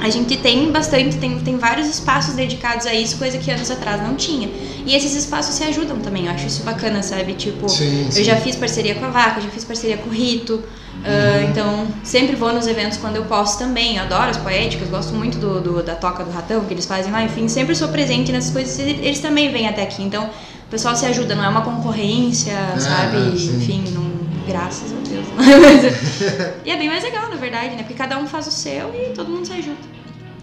a 0.00 0.08
gente 0.10 0.36
tem 0.36 0.70
bastante, 0.70 1.16
tem, 1.18 1.38
tem 1.40 1.56
vários 1.56 1.88
espaços 1.88 2.34
dedicados 2.34 2.86
a 2.86 2.94
isso, 2.94 3.16
coisa 3.18 3.36
que 3.38 3.50
anos 3.50 3.70
atrás 3.70 4.00
não 4.02 4.14
tinha. 4.16 4.48
E 4.86 4.94
esses 4.94 5.14
espaços 5.14 5.54
se 5.54 5.62
ajudam 5.64 5.98
também, 6.00 6.26
eu 6.26 6.32
acho 6.32 6.46
isso 6.46 6.62
bacana, 6.62 7.02
sabe? 7.02 7.34
Tipo, 7.34 7.68
Sim, 7.68 8.08
sim. 8.10 8.20
eu 8.20 8.24
já 8.24 8.36
fiz 8.36 8.54
parceria 8.56 8.94
com 8.96 9.04
a 9.06 9.10
Vaca, 9.10 9.40
já 9.40 9.48
fiz 9.50 9.64
parceria 9.64 9.98
com 9.98 10.08
o 10.08 10.12
Rito. 10.12 10.62
Ah, 11.04 11.42
então, 11.48 11.86
sempre 12.02 12.34
vou 12.36 12.52
nos 12.52 12.66
eventos 12.66 12.98
quando 12.98 13.16
eu 13.16 13.24
posso 13.24 13.58
também. 13.58 13.98
Adoro 13.98 14.30
as 14.30 14.36
poéticas, 14.36 14.88
gosto 14.88 15.14
muito 15.14 15.38
do, 15.38 15.60
do- 15.60 15.82
da 15.82 15.94
toca 15.94 16.24
do 16.24 16.30
ratão 16.30 16.64
que 16.64 16.74
eles 16.74 16.86
fazem 16.86 17.12
lá. 17.12 17.22
Enfim, 17.22 17.48
sempre 17.48 17.74
sou 17.74 17.88
presente 17.88 18.32
nessas 18.32 18.50
coisas. 18.50 18.78
e 18.78 18.82
Eles 18.82 19.20
também 19.20 19.50
vêm 19.52 19.68
até 19.68 19.82
aqui. 19.82 20.02
Então, 20.02 20.24
o 20.24 20.70
pessoal 20.70 20.94
se 20.96 21.06
ajuda, 21.06 21.34
não 21.34 21.44
é 21.44 21.48
uma 21.48 21.62
concorrência, 21.62 22.52
sabe? 22.78 23.16
Ah, 23.16 23.36
sim. 23.36 23.56
Enfim, 23.56 23.84
não, 23.92 24.10
graças 24.46 24.92
a 24.92 24.96
Deus. 25.08 25.26
e 26.64 26.70
é 26.70 26.76
bem 26.76 26.88
mais 26.88 27.02
legal, 27.02 27.28
na 27.30 27.36
verdade, 27.36 27.70
né? 27.70 27.78
Porque 27.78 27.94
cada 27.94 28.18
um 28.18 28.26
faz 28.26 28.46
o 28.46 28.50
seu 28.50 28.92
e 28.94 29.12
todo 29.14 29.30
mundo 29.30 29.46
se 29.46 29.52
ajuda. 29.52 29.97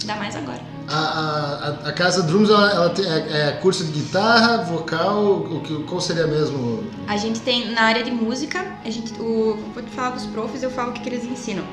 Ainda 0.05 0.15
mais 0.15 0.35
agora. 0.35 0.61
A, 0.87 0.95
a, 0.97 1.89
a- 1.89 1.91
Casa 1.93 2.21
Drums 2.21 2.49
ela, 2.49 2.71
ela 2.71 2.89
tem, 2.91 3.05
é, 3.05 3.47
é 3.47 3.51
curso 3.53 3.83
de 3.85 3.91
guitarra, 3.91 4.57
vocal, 4.63 5.37
o 5.37 5.59
que, 5.61 5.83
qual 5.83 5.99
seria 5.99 6.27
mesmo? 6.27 6.83
A 7.07 7.17
gente 7.17 7.39
tem 7.39 7.71
na 7.71 7.81
área 7.81 8.03
de 8.03 8.11
música, 8.11 8.63
a 8.85 8.89
gente, 8.91 9.11
o, 9.19 9.57
vou 9.73 9.81
te 9.81 9.89
falar 9.89 10.11
dos 10.11 10.27
profs, 10.27 10.61
eu 10.61 10.69
falo 10.69 10.91
o 10.91 10.93
que, 10.93 11.01
que 11.01 11.09
eles 11.09 11.25
ensinam. 11.25 11.63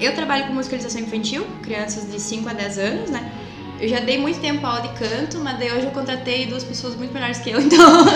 Eu 0.00 0.14
trabalho 0.14 0.46
com 0.46 0.54
musicalização 0.54 1.00
infantil, 1.02 1.46
crianças 1.62 2.10
de 2.10 2.18
5 2.18 2.48
a 2.48 2.52
10 2.54 2.78
anos, 2.78 3.10
né? 3.10 3.30
Eu 3.78 3.88
já 3.88 4.00
dei 4.00 4.16
muito 4.18 4.40
tempo 4.40 4.66
aula 4.66 4.80
de 4.80 4.88
canto, 4.98 5.38
mas 5.40 5.58
daí 5.58 5.70
hoje 5.70 5.84
eu 5.84 5.90
contratei 5.90 6.46
duas 6.46 6.64
pessoas 6.64 6.96
muito 6.96 7.12
melhores 7.12 7.38
que 7.38 7.50
eu, 7.50 7.60
então. 7.62 8.06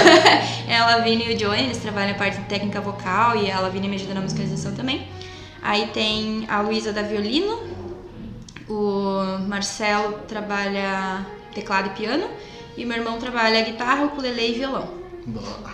é 0.66 0.78
a 0.78 0.86
Lavínia 0.96 1.30
e 1.30 1.34
o 1.34 1.36
Johnny, 1.36 1.64
eles 1.64 1.76
trabalham 1.76 2.12
a 2.12 2.14
parte 2.14 2.38
de 2.38 2.44
técnica 2.46 2.80
vocal 2.80 3.36
e 3.36 3.50
a 3.50 3.60
Lavínia 3.60 3.88
me 3.88 3.96
ajuda 3.96 4.14
na 4.14 4.22
musicalização 4.22 4.72
também. 4.72 5.06
Aí 5.62 5.86
tem 5.88 6.44
a 6.48 6.60
Luísa 6.60 6.92
da 6.92 7.02
violino, 7.02 7.58
o 8.68 9.38
Marcelo 9.46 10.20
trabalha 10.26 11.26
teclado 11.54 11.88
e 11.88 11.90
piano, 11.90 12.28
e 12.76 12.84
meu 12.84 12.96
irmão 12.96 13.18
trabalha 13.18 13.62
guitarra, 13.62 14.04
ukulele 14.04 14.50
e 14.50 14.54
violão. 14.54 15.04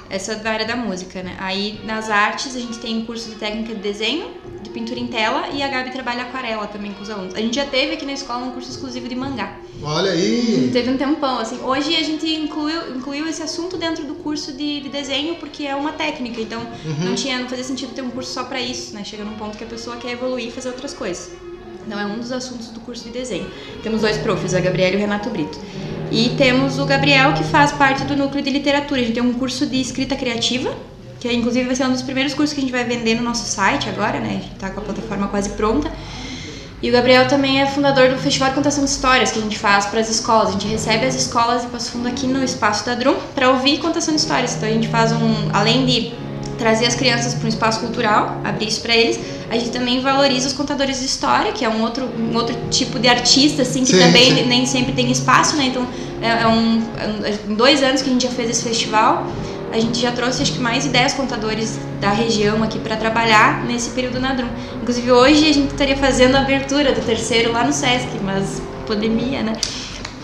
Essa 0.08 0.32
é 0.32 0.36
da 0.36 0.50
área 0.50 0.66
da 0.66 0.76
música, 0.76 1.22
né? 1.22 1.36
Aí 1.40 1.80
nas 1.84 2.08
artes 2.08 2.54
a 2.54 2.60
gente 2.60 2.78
tem 2.78 3.04
curso 3.04 3.30
de 3.30 3.36
técnica 3.36 3.74
de 3.74 3.80
desenho, 3.80 4.30
de 4.62 4.70
pintura 4.70 5.00
em 5.00 5.08
tela 5.08 5.48
e 5.48 5.62
a 5.62 5.68
Gabi 5.68 5.90
trabalha 5.90 6.22
aquarela 6.22 6.66
também 6.68 6.92
com 6.92 7.02
os 7.02 7.10
alunos. 7.10 7.34
A 7.34 7.38
gente 7.38 7.56
já 7.56 7.66
teve 7.66 7.94
aqui 7.94 8.06
na 8.06 8.12
escola 8.12 8.44
um 8.44 8.52
curso 8.52 8.70
exclusivo 8.70 9.08
de 9.08 9.16
mangá. 9.16 9.58
Olha 9.82 10.12
aí! 10.12 10.70
Teve 10.72 10.90
um 10.90 10.96
tempão, 10.96 11.38
assim. 11.38 11.58
Hoje 11.62 11.96
a 11.96 12.02
gente 12.02 12.32
incluiu, 12.32 12.96
incluiu 12.96 13.26
esse 13.26 13.42
assunto 13.42 13.76
dentro 13.76 14.04
do 14.04 14.14
curso 14.16 14.52
de, 14.52 14.80
de 14.82 14.88
desenho 14.88 15.34
porque 15.36 15.66
é 15.66 15.74
uma 15.74 15.92
técnica, 15.92 16.40
então 16.40 16.64
não 17.04 17.14
tinha, 17.14 17.38
não 17.40 17.48
fazia 17.48 17.64
sentido 17.64 17.92
ter 17.92 18.02
um 18.02 18.10
curso 18.10 18.32
só 18.32 18.44
pra 18.44 18.60
isso, 18.60 18.94
né? 18.94 19.02
Chega 19.02 19.24
num 19.24 19.36
ponto 19.36 19.58
que 19.58 19.64
a 19.64 19.66
pessoa 19.66 19.96
quer 19.96 20.12
evoluir 20.12 20.48
e 20.48 20.50
fazer 20.52 20.68
outras 20.68 20.94
coisas. 20.94 21.32
Então 21.86 21.98
é 21.98 22.06
um 22.06 22.18
dos 22.18 22.32
assuntos 22.32 22.68
do 22.68 22.80
curso 22.80 23.04
de 23.04 23.10
desenho. 23.10 23.50
Temos 23.82 24.02
dois 24.02 24.16
profs, 24.18 24.54
a 24.54 24.60
Gabriela 24.60 24.94
e 24.94 24.96
o 24.96 25.00
Renato 25.00 25.30
Brito. 25.30 25.58
E 26.10 26.30
temos 26.36 26.78
o 26.78 26.84
Gabriel 26.84 27.34
que 27.34 27.44
faz 27.44 27.72
parte 27.72 28.04
do 28.04 28.16
núcleo 28.16 28.42
de 28.42 28.50
literatura. 28.50 29.00
A 29.00 29.04
gente 29.04 29.14
tem 29.14 29.22
um 29.22 29.34
curso 29.34 29.66
de 29.66 29.80
escrita 29.80 30.16
criativa 30.16 30.74
que 31.20 31.30
inclusive 31.30 31.66
vai 31.66 31.76
ser 31.76 31.84
um 31.84 31.92
dos 31.92 32.00
primeiros 32.00 32.32
cursos 32.32 32.54
que 32.54 32.60
a 32.60 32.62
gente 32.62 32.72
vai 32.72 32.82
vender 32.82 33.14
no 33.14 33.22
nosso 33.22 33.44
site 33.44 33.90
agora, 33.90 34.18
né? 34.18 34.28
A 34.28 34.32
gente 34.42 34.54
tá 34.54 34.70
com 34.70 34.80
a 34.80 34.82
plataforma 34.82 35.28
quase 35.28 35.50
pronta. 35.50 35.92
E 36.82 36.88
o 36.88 36.92
Gabriel 36.92 37.28
também 37.28 37.60
é 37.60 37.66
fundador 37.66 38.08
do 38.08 38.16
Festival 38.16 38.48
de 38.48 38.54
Contação 38.54 38.82
de 38.82 38.90
Histórias 38.90 39.30
que 39.30 39.38
a 39.38 39.42
gente 39.42 39.58
faz 39.58 39.84
para 39.84 40.00
as 40.00 40.08
escolas. 40.08 40.48
A 40.48 40.52
gente 40.52 40.66
recebe 40.66 41.04
as 41.04 41.14
escolas 41.14 41.60
de 41.60 41.68
Passo 41.68 41.90
Fundo 41.90 42.08
aqui 42.08 42.26
no 42.26 42.42
espaço 42.42 42.86
da 42.86 42.94
Drum 42.94 43.16
para 43.34 43.50
ouvir 43.50 43.78
contação 43.80 44.14
de 44.14 44.20
histórias. 44.20 44.56
Então 44.56 44.66
a 44.66 44.72
gente 44.72 44.88
faz 44.88 45.12
um, 45.12 45.50
além 45.52 45.84
de 45.84 46.14
trazer 46.60 46.86
as 46.86 46.94
crianças 46.94 47.32
para 47.34 47.46
um 47.46 47.48
espaço 47.48 47.80
cultural, 47.80 48.38
abrir 48.44 48.68
isso 48.68 48.82
para 48.82 48.94
eles, 48.94 49.18
a 49.50 49.54
gente 49.54 49.70
também 49.70 50.00
valoriza 50.00 50.46
os 50.46 50.52
contadores 50.52 51.00
de 51.00 51.06
história, 51.06 51.52
que 51.52 51.64
é 51.64 51.68
um 51.68 51.82
outro, 51.82 52.04
um 52.04 52.36
outro 52.36 52.54
tipo 52.70 52.98
de 52.98 53.08
artista, 53.08 53.62
assim, 53.62 53.80
que 53.80 53.92
Sim, 53.92 53.98
também 53.98 54.36
sim. 54.36 54.46
nem 54.46 54.66
sempre 54.66 54.92
tem 54.92 55.10
espaço, 55.10 55.56
né? 55.56 55.64
Então, 55.64 55.86
é, 56.20 56.42
é 56.42 56.46
um, 56.46 56.82
é 57.24 57.50
em 57.50 57.54
dois 57.54 57.82
anos 57.82 58.02
que 58.02 58.10
a 58.10 58.12
gente 58.12 58.24
já 58.24 58.30
fez 58.30 58.50
esse 58.50 58.62
festival, 58.62 59.26
a 59.72 59.78
gente 59.78 60.00
já 60.00 60.12
trouxe 60.12 60.42
acho 60.42 60.52
que 60.52 60.60
mais 60.60 60.82
de 60.84 60.90
10 60.90 61.14
contadores 61.14 61.78
da 62.00 62.10
região 62.10 62.62
aqui 62.62 62.78
para 62.78 62.96
trabalhar 62.96 63.64
nesse 63.64 63.90
período 63.90 64.20
na 64.20 64.34
Drum. 64.34 64.48
Inclusive 64.82 65.10
hoje 65.12 65.48
a 65.48 65.52
gente 65.52 65.72
estaria 65.72 65.96
fazendo 65.96 66.34
a 66.34 66.40
abertura 66.40 66.92
do 66.92 67.00
terceiro 67.00 67.52
lá 67.52 67.64
no 67.64 67.72
Sesc, 67.72 68.08
mas 68.22 68.60
pandemia, 68.86 69.42
né? 69.42 69.52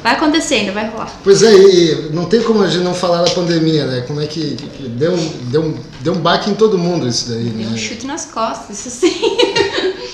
Vai 0.02 0.12
acontecendo, 0.14 0.72
vai 0.72 0.88
rolar. 0.88 1.10
Pois 1.24 1.42
é, 1.42 1.52
e 1.52 2.10
não 2.12 2.26
tem 2.26 2.42
como 2.42 2.62
a 2.62 2.68
gente 2.68 2.84
não 2.84 2.94
falar 2.94 3.22
da 3.22 3.30
pandemia, 3.30 3.86
né? 3.86 4.00
Como 4.06 4.20
é 4.20 4.26
que, 4.26 4.56
deu, 4.96 5.12
um- 5.14 5.28
deu, 5.50 5.78
deu 6.00 6.12
um 6.12 6.18
baque 6.20 6.50
em 6.50 6.54
todo 6.54 6.78
mundo 6.78 7.08
isso 7.08 7.28
daí, 7.30 7.44
Deu 7.44 7.66
um 7.68 7.70
né? 7.72 7.76
chute 7.76 8.06
nas 8.06 8.24
costas, 8.26 8.84
isso 8.86 8.90
sim. 9.00 9.12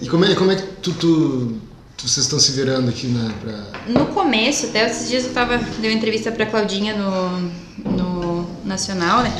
E 0.00 0.08
como 0.08 0.24
é, 0.24 0.34
como 0.34 0.50
é 0.52 0.56
que 0.56 0.62
tu, 0.82 0.92
tu- 0.92 1.56
vocês 1.98 2.18
estão 2.24 2.38
se 2.38 2.52
virando 2.52 2.88
aqui, 2.88 3.06
né? 3.08 3.32
Pra... 3.40 3.54
No 3.92 4.06
começo, 4.06 4.66
até 4.66 4.86
esses 4.88 5.08
dias 5.08 5.24
eu 5.24 5.32
tava 5.32 5.58
dei 5.78 5.90
uma 5.90 5.96
entrevista 5.96 6.30
pra 6.30 6.46
Claudinha 6.46 6.94
no, 6.96 7.50
no 7.90 8.46
Nacional, 8.64 9.22
né? 9.22 9.32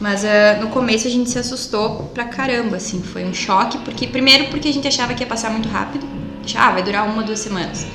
Mas 0.00 0.24
ah, 0.24 0.58
no 0.60 0.68
começo 0.68 1.06
a 1.06 1.10
gente 1.10 1.30
se 1.30 1.38
assustou 1.38 2.10
pra 2.14 2.24
caramba, 2.24 2.76
assim, 2.76 3.00
foi 3.02 3.24
um 3.24 3.32
choque, 3.32 3.78
porque 3.78 4.06
primeiro 4.06 4.46
porque 4.48 4.68
a 4.68 4.72
gente 4.72 4.88
achava 4.88 5.14
que 5.14 5.22
ia 5.22 5.26
passar 5.26 5.50
muito 5.50 5.68
rápido. 5.68 6.06
Achava, 6.44 6.66
Ah, 6.70 6.72
vai 6.72 6.82
durar 6.82 7.06
uma, 7.06 7.22
duas 7.22 7.38
semanas. 7.38 7.86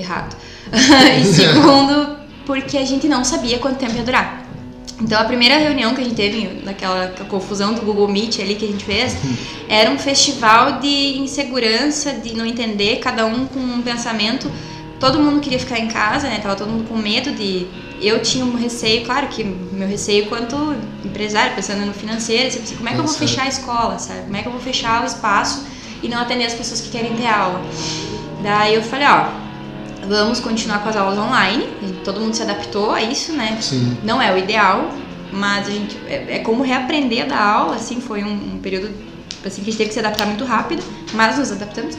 Errado. 0.00 0.36
e 1.20 1.24
segundo, 1.24 2.16
porque 2.46 2.76
a 2.78 2.84
gente 2.84 3.06
não 3.08 3.24
sabia 3.24 3.58
quanto 3.58 3.78
tempo 3.78 3.94
ia 3.94 4.02
durar. 4.02 4.40
Então 5.00 5.18
a 5.18 5.24
primeira 5.24 5.56
reunião 5.56 5.94
que 5.94 6.00
a 6.02 6.04
gente 6.04 6.16
teve, 6.16 6.62
naquela 6.62 7.08
confusão 7.28 7.72
do 7.72 7.80
Google 7.80 8.06
Meet 8.08 8.38
ali 8.40 8.54
que 8.54 8.66
a 8.66 8.68
gente 8.68 8.84
fez, 8.84 9.16
era 9.68 9.90
um 9.90 9.98
festival 9.98 10.80
de 10.80 11.18
insegurança, 11.18 12.12
de 12.12 12.34
não 12.34 12.44
entender, 12.44 12.96
cada 12.96 13.24
um 13.24 13.46
com 13.46 13.58
um 13.58 13.82
pensamento. 13.82 14.50
Todo 14.98 15.18
mundo 15.18 15.40
queria 15.40 15.58
ficar 15.58 15.78
em 15.78 15.88
casa, 15.88 16.28
né? 16.28 16.38
Tava 16.42 16.54
todo 16.56 16.68
mundo 16.68 16.86
com 16.86 16.96
medo 16.96 17.32
de. 17.32 17.66
Eu 18.02 18.20
tinha 18.20 18.44
um 18.44 18.56
receio, 18.56 19.04
claro 19.04 19.28
que 19.28 19.42
meu 19.42 19.88
receio 19.88 20.26
quanto 20.26 20.74
empresário, 21.04 21.54
pensando 21.54 21.86
no 21.86 21.94
financeiro, 21.94 22.48
assim, 22.48 22.76
como 22.76 22.88
é 22.88 22.92
que 22.92 22.98
eu 22.98 23.04
vou 23.04 23.14
fechar 23.14 23.44
a 23.44 23.48
escola, 23.48 23.98
sabe? 23.98 24.22
Como 24.22 24.36
é 24.36 24.42
que 24.42 24.48
eu 24.48 24.52
vou 24.52 24.60
fechar 24.60 25.02
o 25.02 25.06
espaço 25.06 25.64
e 26.02 26.08
não 26.08 26.18
atender 26.18 26.44
as 26.44 26.54
pessoas 26.54 26.80
que 26.80 26.90
querem 26.90 27.14
ter 27.14 27.26
aula? 27.26 27.62
Daí 28.42 28.74
eu 28.74 28.82
falei, 28.82 29.06
ó, 29.06 29.49
vamos 30.06 30.40
continuar 30.40 30.82
com 30.82 30.88
as 30.88 30.96
aulas 30.96 31.18
online. 31.18 31.68
Todo 32.04 32.20
mundo 32.20 32.34
se 32.34 32.42
adaptou 32.42 32.92
a 32.92 33.02
isso, 33.02 33.32
né? 33.32 33.58
Sim. 33.60 33.96
Não 34.02 34.20
é 34.20 34.32
o 34.32 34.38
ideal, 34.38 34.90
mas 35.32 35.68
a 35.68 35.70
gente 35.70 35.96
é, 36.08 36.36
é 36.36 36.38
como 36.40 36.62
reaprender 36.62 37.24
a 37.24 37.28
dar 37.28 37.42
aula, 37.42 37.76
assim, 37.76 38.00
foi 38.00 38.24
um, 38.24 38.54
um 38.54 38.58
período 38.62 38.90
assim, 39.44 39.62
que 39.62 39.70
a 39.70 39.72
gente 39.72 39.78
teve 39.78 39.88
que 39.88 39.94
se 39.94 40.00
adaptar 40.00 40.26
muito 40.26 40.44
rápido, 40.44 40.82
mas 41.14 41.38
nos 41.38 41.50
adaptamos. 41.52 41.96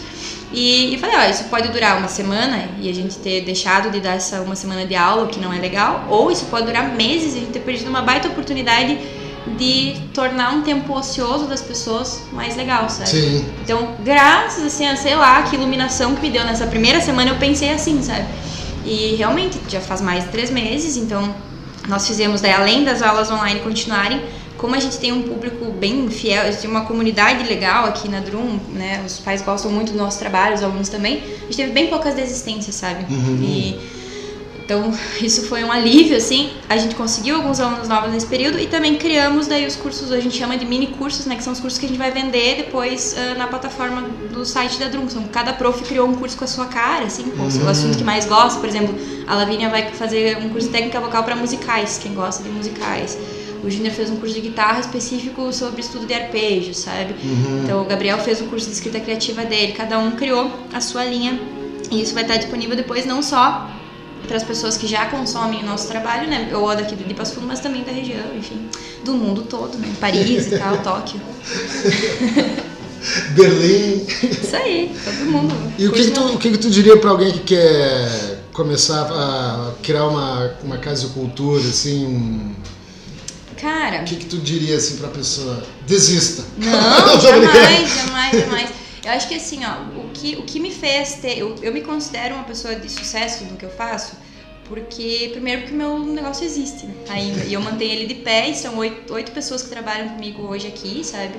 E, 0.54 0.94
e 0.94 0.98
falei, 0.98 1.16
ó, 1.16 1.30
isso 1.30 1.46
pode 1.46 1.70
durar 1.70 1.98
uma 1.98 2.10
semana 2.10 2.70
e 2.80 2.90
a 2.90 2.94
gente 2.94 3.16
ter 3.18 3.42
deixado 3.42 3.90
de 3.90 4.02
dar 4.02 4.16
essa 4.16 4.42
uma 4.42 4.56
semana 4.56 4.86
de 4.86 4.96
aula, 4.96 5.28
que 5.28 5.40
não 5.40 5.54
é 5.54 5.58
legal, 5.58 6.06
ou 6.10 6.30
isso 6.30 6.46
pode 6.46 6.66
durar 6.66 6.90
meses 6.94 7.34
e 7.34 7.38
a 7.38 7.40
gente 7.42 7.52
ter 7.52 7.62
perdido 7.62 7.90
uma 7.90 8.02
baita 8.02 8.28
oportunidade 8.28 8.98
de 9.58 9.96
tornar 10.14 10.54
um 10.54 10.62
tempo 10.62 10.94
ocioso 10.98 11.46
das 11.46 11.62
pessoas 11.62 12.24
mais 12.32 12.56
legal, 12.56 12.90
sabe? 12.90 13.10
Sim. 13.10 13.46
Então, 13.64 13.96
graças 14.04 14.64
assim, 14.64 14.88
a 14.88 14.96
sei 14.96 15.16
lá, 15.16 15.42
que 15.44 15.56
iluminação 15.56 16.16
que 16.16 16.22
me 16.22 16.30
deu 16.30 16.44
nessa 16.44 16.68
primeira 16.68 17.02
semana, 17.02 17.32
eu 17.32 17.38
pensei 17.38 17.72
assim, 17.72 18.02
sabe? 18.02 18.26
E 18.86 19.16
realmente 19.16 19.60
já 19.68 19.80
faz 19.80 20.02
mais 20.02 20.24
de 20.26 20.30
três 20.30 20.50
meses, 20.52 20.98
então 20.98 21.34
nós 21.88 22.08
fizemos 22.08 22.42
daí, 22.42 22.54
além 22.54 22.84
das 22.84 23.02
aulas 23.02 23.32
online 23.32 23.60
continuarem, 23.62 24.22
como 24.58 24.76
a 24.76 24.80
gente 24.80 25.00
tem 25.00 25.12
um 25.12 25.24
público 25.24 25.72
bem 25.72 26.08
fiel, 26.10 26.44
a 26.44 26.52
gente 26.52 26.62
tem 26.62 26.70
uma 26.70 26.86
comunidade 26.86 27.44
legal 27.44 27.86
aqui 27.86 28.08
na 28.08 28.20
Drum, 28.20 28.60
né? 28.74 29.04
Os 29.04 29.18
pais 29.18 29.42
gostam 29.42 29.72
muito 29.72 29.92
do 29.92 29.98
nosso 29.98 30.20
trabalho, 30.20 30.54
os 30.54 30.62
alunos 30.62 30.88
também. 30.88 31.18
A 31.18 31.46
gente 31.46 31.58
teve 31.58 31.72
bem 31.72 31.88
poucas 31.88 32.14
desistências, 32.14 32.76
sabe? 32.76 33.06
E 33.42 33.80
então, 34.72 34.94
isso 35.22 35.48
foi 35.48 35.64
um 35.66 35.72
alívio, 35.72 36.16
assim. 36.16 36.52
A 36.70 36.78
gente 36.78 36.96
conseguiu 36.96 37.36
alguns 37.36 37.60
alunos 37.60 37.90
novos 37.90 38.12
nesse 38.12 38.26
período 38.26 38.58
e 38.58 38.68
também 38.68 38.96
criamos 38.96 39.48
daí 39.48 39.66
os 39.66 39.76
cursos, 39.76 40.12
a 40.12 40.20
gente 40.20 40.38
chama 40.38 40.58
de 40.58 40.66
mini 40.66 40.88
cursos, 40.88 41.26
né? 41.26 41.36
Que 41.36 41.44
são 41.44 41.52
os 41.52 41.60
cursos 41.60 41.78
que 41.78 41.86
a 41.86 41.90
gente 41.90 41.98
vai 41.98 42.12
vender 42.12 42.56
depois 42.56 43.16
ah, 43.18 43.36
na 43.36 43.48
plataforma 43.48 44.02
do 44.34 44.46
site 44.46 44.80
da 44.80 44.88
Drum. 44.88 45.04
Então, 45.04 45.24
cada 45.24 45.52
prof 45.52 45.84
criou 45.84 46.08
um 46.08 46.16
curso 46.16 46.38
com 46.38 46.46
a 46.46 46.48
sua 46.48 46.68
cara, 46.68 47.06
assim, 47.06 47.24
com 47.32 47.46
o 47.46 47.52
seu 47.52 47.68
assunto 47.68 47.98
que 47.98 48.04
mais 48.04 48.26
gosta. 48.26 48.60
Por 48.60 48.70
exemplo, 48.70 48.96
a 49.28 49.36
Lavínia 49.36 49.70
vai 49.70 49.92
fazer 49.92 50.38
um 50.38 50.50
curso 50.50 50.68
de 50.68 50.74
técnica 50.74 51.02
vocal 51.02 51.24
para 51.24 51.36
musicais, 51.36 52.00
quem 52.02 52.14
gosta 52.14 52.42
de 52.42 52.50
musicais. 52.50 53.18
O 53.64 53.70
Júnior 53.70 53.94
fez 53.94 54.10
um 54.10 54.16
curso 54.16 54.34
de 54.34 54.42
guitarra 54.42 54.80
específico 54.80 55.54
sobre 55.54 55.82
estudo 55.82 56.08
de 56.08 56.14
arpejos, 56.14 56.78
sabe? 56.78 57.14
Então, 57.64 57.82
o 57.82 57.86
Gabriel 57.86 58.18
fez 58.20 58.42
o 58.42 58.46
curso 58.46 58.68
de 58.68 58.74
escrita 58.74 59.00
criativa 59.00 59.44
dele. 59.44 59.74
Cada 59.74 60.00
um 60.00 60.12
criou 60.12 60.50
a 60.74 60.82
sua 60.82 61.06
linha 61.06 61.40
e 61.92 62.02
isso 62.02 62.14
vai 62.14 62.24
estar 62.24 62.38
disponível 62.38 62.76
depois 62.76 63.06
não 63.06 63.22
só 63.22 63.70
para 64.28 64.38
as 64.38 64.44
pessoas 64.44 64.78
que 64.78 64.88
já 64.88 65.06
consomem 65.08 65.62
o 65.64 65.66
nosso 65.66 65.88
trabalho, 65.88 66.30
né? 66.30 66.50
Ou 66.54 66.68
daqui 66.76 66.96
do 66.96 67.16
Passo 67.16 67.36
Fundo, 67.36 67.48
mas 67.48 67.60
também 67.60 67.84
da 67.84 67.92
região, 67.92 68.36
enfim, 68.38 68.68
do 69.04 69.14
mundo 69.14 69.42
todo, 69.44 69.78
né? 69.78 69.92
Paris 70.00 70.48
e 70.48 70.58
tal, 70.58 70.78
Tóquio. 70.84 71.20
Berlim. 73.36 74.06
Isso 74.06 74.56
aí, 74.56 74.96
todo 75.04 75.26
mundo. 75.32 75.54
E 75.78 75.88
o 75.88 75.92
que, 75.92 76.06
que 76.06 76.12
tu, 76.12 76.22
o 76.24 76.38
que, 76.38 76.52
que 76.52 76.58
tu 76.58 76.70
diria 76.70 76.98
pra 76.98 77.10
alguém 77.12 77.32
que 77.32 77.40
quer 77.40 78.40
começar 78.54 79.02
a 79.12 79.72
criar 79.82 80.06
uma, 80.08 80.52
uma 80.64 80.78
casa 80.78 81.08
de 81.08 81.14
cultura, 81.14 81.62
assim? 81.68 82.06
um- 82.06 82.52
Cara, 83.60 84.02
O 84.02 84.06
que, 84.06 84.16
que 84.16 84.26
tu 84.26 84.38
diria 84.38 84.76
assim 84.78 84.98
pra 84.98 85.08
pessoa? 85.10 85.64
Desista. 85.86 86.44
Não, 86.58 86.70
jamais, 87.22 87.96
jamais, 87.96 88.32
jamais. 88.40 88.70
Eu 89.04 89.12
acho 89.12 89.28
que 89.28 89.36
assim, 89.36 89.62
ó, 89.66 90.00
o 90.00 90.10
que, 90.14 90.36
o 90.36 90.44
que 90.44 90.60
me 90.60 90.72
fez 90.72 91.16
ter. 91.16 91.40
Eu, 91.40 91.56
eu 91.62 91.74
me 91.74 91.82
considero 91.82 92.36
uma 92.36 92.44
pessoa 92.44 92.76
de 92.76 92.90
sucesso 92.90 93.44
no 93.46 93.58
que 93.58 93.66
eu 93.66 93.72
faço, 93.72 94.16
porque, 94.66 95.30
primeiro, 95.32 95.62
porque 95.62 95.74
o 95.74 95.78
meu 95.78 96.00
negócio 96.00 96.46
existe 96.46 96.88
ainda. 97.10 97.44
E 97.46 97.54
eu 97.54 97.62
mantenho 97.62 97.94
ele 97.94 98.06
de 98.06 98.16
pé, 98.22 98.50
e 98.50 98.56
são 98.56 98.78
oito, 98.78 99.14
oito 99.14 99.32
pessoas 99.32 99.64
que 99.64 99.70
trabalham 99.70 100.10
comigo 100.10 100.44
hoje 100.44 100.68
aqui, 100.68 101.04
sabe? 101.04 101.34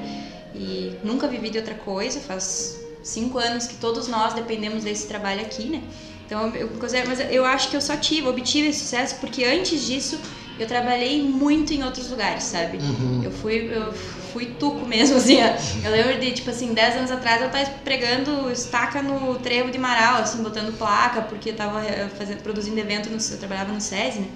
E 0.54 0.96
nunca 1.04 1.28
vivi 1.28 1.50
de 1.50 1.58
outra 1.58 1.74
coisa, 1.74 2.20
faz 2.20 2.80
cinco 3.02 3.38
anos 3.38 3.66
que 3.66 3.76
todos 3.76 4.08
nós 4.08 4.34
dependemos 4.34 4.84
desse 4.84 5.06
trabalho 5.06 5.40
aqui, 5.40 5.64
né? 5.64 5.82
Então, 6.26 6.54
eu 6.54 6.70
mas 7.06 7.20
eu 7.30 7.44
acho 7.44 7.68
que 7.68 7.76
eu 7.76 7.80
só 7.80 7.96
tive, 7.96 8.26
obtive 8.26 8.68
esse 8.68 8.80
sucesso 8.80 9.16
porque 9.20 9.44
antes 9.44 9.86
disso 9.86 10.18
eu 10.58 10.66
trabalhei 10.66 11.22
muito 11.22 11.72
em 11.72 11.82
outros 11.82 12.10
lugares, 12.10 12.44
sabe? 12.44 12.78
Uhum. 12.78 13.22
Eu 13.24 13.30
fui, 13.30 13.70
eu 13.72 13.92
fui 14.32 14.46
tuco 14.46 14.86
mesmo, 14.86 15.16
assim. 15.18 15.38
Eu 15.84 15.90
lembro 15.90 16.18
de, 16.20 16.32
tipo 16.32 16.50
assim, 16.50 16.72
10 16.72 16.96
anos 16.96 17.10
atrás 17.10 17.42
eu 17.42 17.50
tava 17.50 17.64
pregando 17.84 18.50
estaca 18.50 19.02
no 19.02 19.36
trevo 19.36 19.70
de 19.70 19.78
Marau, 19.78 20.20
assim, 20.22 20.42
botando 20.42 20.76
placa, 20.76 21.22
porque 21.22 21.50
eu 21.50 21.54
tava 21.56 21.84
eh, 21.84 22.08
fazendo, 22.16 22.42
produzindo 22.42 22.78
evento, 22.78 23.10
no, 23.10 23.16
eu 23.16 23.38
trabalhava 23.38 23.72
no 23.72 23.80
SESI, 23.80 24.20
né? 24.20 24.28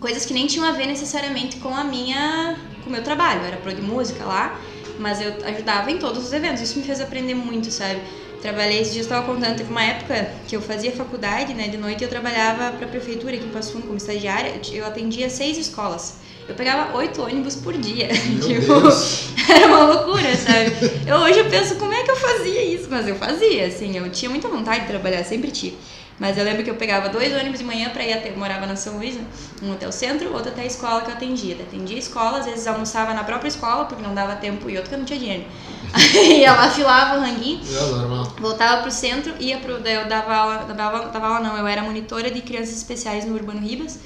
Coisas 0.00 0.26
que 0.26 0.34
nem 0.34 0.46
tinham 0.46 0.66
a 0.66 0.72
ver 0.72 0.86
necessariamente 0.86 1.56
com 1.56 1.74
a 1.74 1.82
minha, 1.82 2.56
com 2.82 2.90
o 2.90 2.92
meu 2.92 3.02
trabalho. 3.02 3.40
Eu 3.40 3.46
era 3.46 3.56
pro 3.56 3.74
de 3.74 3.80
música 3.80 4.24
lá, 4.24 4.60
mas 4.98 5.20
eu 5.20 5.34
ajudava 5.44 5.90
em 5.90 5.98
todos 5.98 6.24
os 6.24 6.32
eventos. 6.32 6.60
Isso 6.60 6.78
me 6.78 6.84
fez 6.84 7.00
aprender 7.00 7.34
muito, 7.34 7.70
sabe? 7.70 8.00
Trabalhei, 8.40 8.80
esses 8.80 8.92
dias 8.92 9.06
eu 9.06 9.10
tava 9.10 9.26
contando, 9.26 9.56
teve 9.56 9.70
uma 9.70 9.82
época 9.82 10.30
que 10.46 10.54
eu 10.54 10.60
fazia 10.60 10.92
faculdade, 10.92 11.54
né? 11.54 11.68
De 11.68 11.76
noite 11.76 12.04
eu 12.04 12.08
trabalhava 12.08 12.76
pra 12.76 12.86
prefeitura 12.86 13.34
aqui 13.34 13.44
em 13.44 13.50
Passo 13.50 13.72
Fundo 13.72 13.86
como 13.86 13.96
estagiária. 13.96 14.60
Eu 14.72 14.86
atendia 14.86 15.28
seis 15.28 15.56
escolas. 15.58 16.18
Eu 16.48 16.54
pegava 16.54 16.96
oito 16.96 17.22
ônibus 17.22 17.56
por 17.56 17.76
dia. 17.76 18.08
Tipo, 18.46 18.72
era 19.52 19.66
uma 19.66 19.84
loucura, 19.86 20.36
sabe? 20.36 20.72
Eu, 21.06 21.16
hoje 21.16 21.40
eu 21.40 21.46
penso 21.46 21.76
como 21.76 21.92
é 21.92 22.04
que 22.04 22.10
eu 22.10 22.16
fazia 22.16 22.62
isso, 22.62 22.86
mas 22.88 23.08
eu 23.08 23.16
fazia, 23.16 23.66
assim, 23.66 23.96
eu 23.96 24.08
tinha 24.10 24.30
muita 24.30 24.48
vontade 24.48 24.82
de 24.82 24.86
trabalhar, 24.86 25.24
sempre 25.24 25.50
tive. 25.50 25.76
Mas 26.18 26.38
eu 26.38 26.44
lembro 26.44 26.64
que 26.64 26.70
eu 26.70 26.76
pegava 26.76 27.10
dois 27.10 27.30
ônibus 27.34 27.58
de 27.58 27.64
manhã 27.64 27.90
pra 27.90 28.02
ir 28.02 28.14
até. 28.14 28.30
Eu 28.30 28.38
morava 28.38 28.66
na 28.66 28.74
São 28.74 28.96
Luís, 28.96 29.14
né? 29.16 29.24
Um 29.62 29.72
até 29.74 29.86
o 29.86 29.92
centro, 29.92 30.32
outro 30.32 30.50
até 30.50 30.62
a 30.62 30.66
escola 30.66 31.02
que 31.02 31.10
eu 31.10 31.14
atendia. 31.14 31.54
Atendia 31.56 31.96
a 31.96 31.98
escola, 31.98 32.38
às 32.38 32.46
vezes 32.46 32.66
almoçava 32.66 33.12
na 33.12 33.22
própria 33.22 33.48
escola, 33.48 33.84
porque 33.84 34.02
não 34.02 34.14
dava 34.14 34.34
tempo, 34.36 34.70
e 34.70 34.76
outro 34.76 34.88
que 34.88 34.94
eu 34.94 34.98
não 34.98 35.04
tinha 35.04 35.18
dinheiro. 35.18 35.44
Aí 35.92 36.40
ia 36.40 36.52
lá, 36.52 36.70
filava 36.70 37.18
o 37.18 37.20
ranguinho, 37.20 37.60
É 37.68 37.80
normal. 37.90 38.32
voltava 38.40 38.82
pro 38.82 38.90
centro, 38.90 39.34
ia 39.38 39.58
pro. 39.58 39.78
Daí 39.78 39.94
eu 39.94 40.08
dava 40.08 40.34
aula, 40.34 40.56
dava, 40.74 41.06
dava 41.10 41.26
aula 41.26 41.40
não, 41.40 41.56
eu 41.58 41.66
era 41.66 41.82
monitora 41.82 42.30
de 42.30 42.40
crianças 42.40 42.76
especiais 42.76 43.24
no 43.26 43.34
Urbano 43.34 43.60
Ribas. 43.60 43.98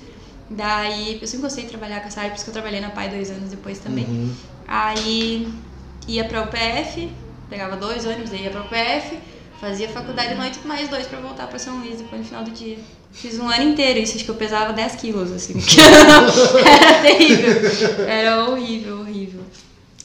Daí 0.51 1.19
eu 1.21 1.27
sempre 1.29 1.43
gostei 1.43 1.65
de 1.65 1.71
trabalhar 1.71 2.01
com 2.01 2.09
essa 2.09 2.21
área, 2.21 2.31
por 2.33 2.37
isso 2.37 2.45
que 2.45 2.51
eu 2.51 2.55
trabalhei 2.55 2.81
na 2.81 2.91
PAI 2.91 3.09
dois 3.09 3.31
anos 3.31 3.51
depois 3.51 3.79
também. 3.79 4.05
Uhum. 4.05 4.35
Aí 4.67 5.49
ia 6.09 6.25
pra 6.25 6.43
UPF, 6.43 7.09
pegava 7.49 7.77
dois 7.77 8.05
ônibus, 8.05 8.33
ia 8.33 8.51
pra 8.51 8.63
UPF, 8.63 9.17
Fazia 9.61 9.89
faculdade 9.91 10.33
à 10.33 10.37
noite 10.37 10.59
mais 10.65 10.89
dois 10.89 11.07
pra 11.07 11.21
voltar 11.21 11.47
pra 11.47 11.59
São 11.59 11.79
Luís 11.79 11.99
depois 11.99 12.23
no 12.23 12.27
final 12.27 12.43
do 12.43 12.51
dia. 12.51 12.79
Fiz 13.13 13.39
um 13.39 13.49
ano 13.49 13.63
inteiro 13.63 13.99
isso, 13.99 14.17
acho 14.17 14.25
que 14.25 14.31
eu 14.31 14.37
pesava 14.37 14.73
10 14.73 14.95
quilos, 14.97 15.31
assim. 15.33 15.55
Era 16.65 17.03
terrível. 17.03 18.07
Era 18.07 18.45
horrível, 18.45 19.01
horrível. 19.01 19.43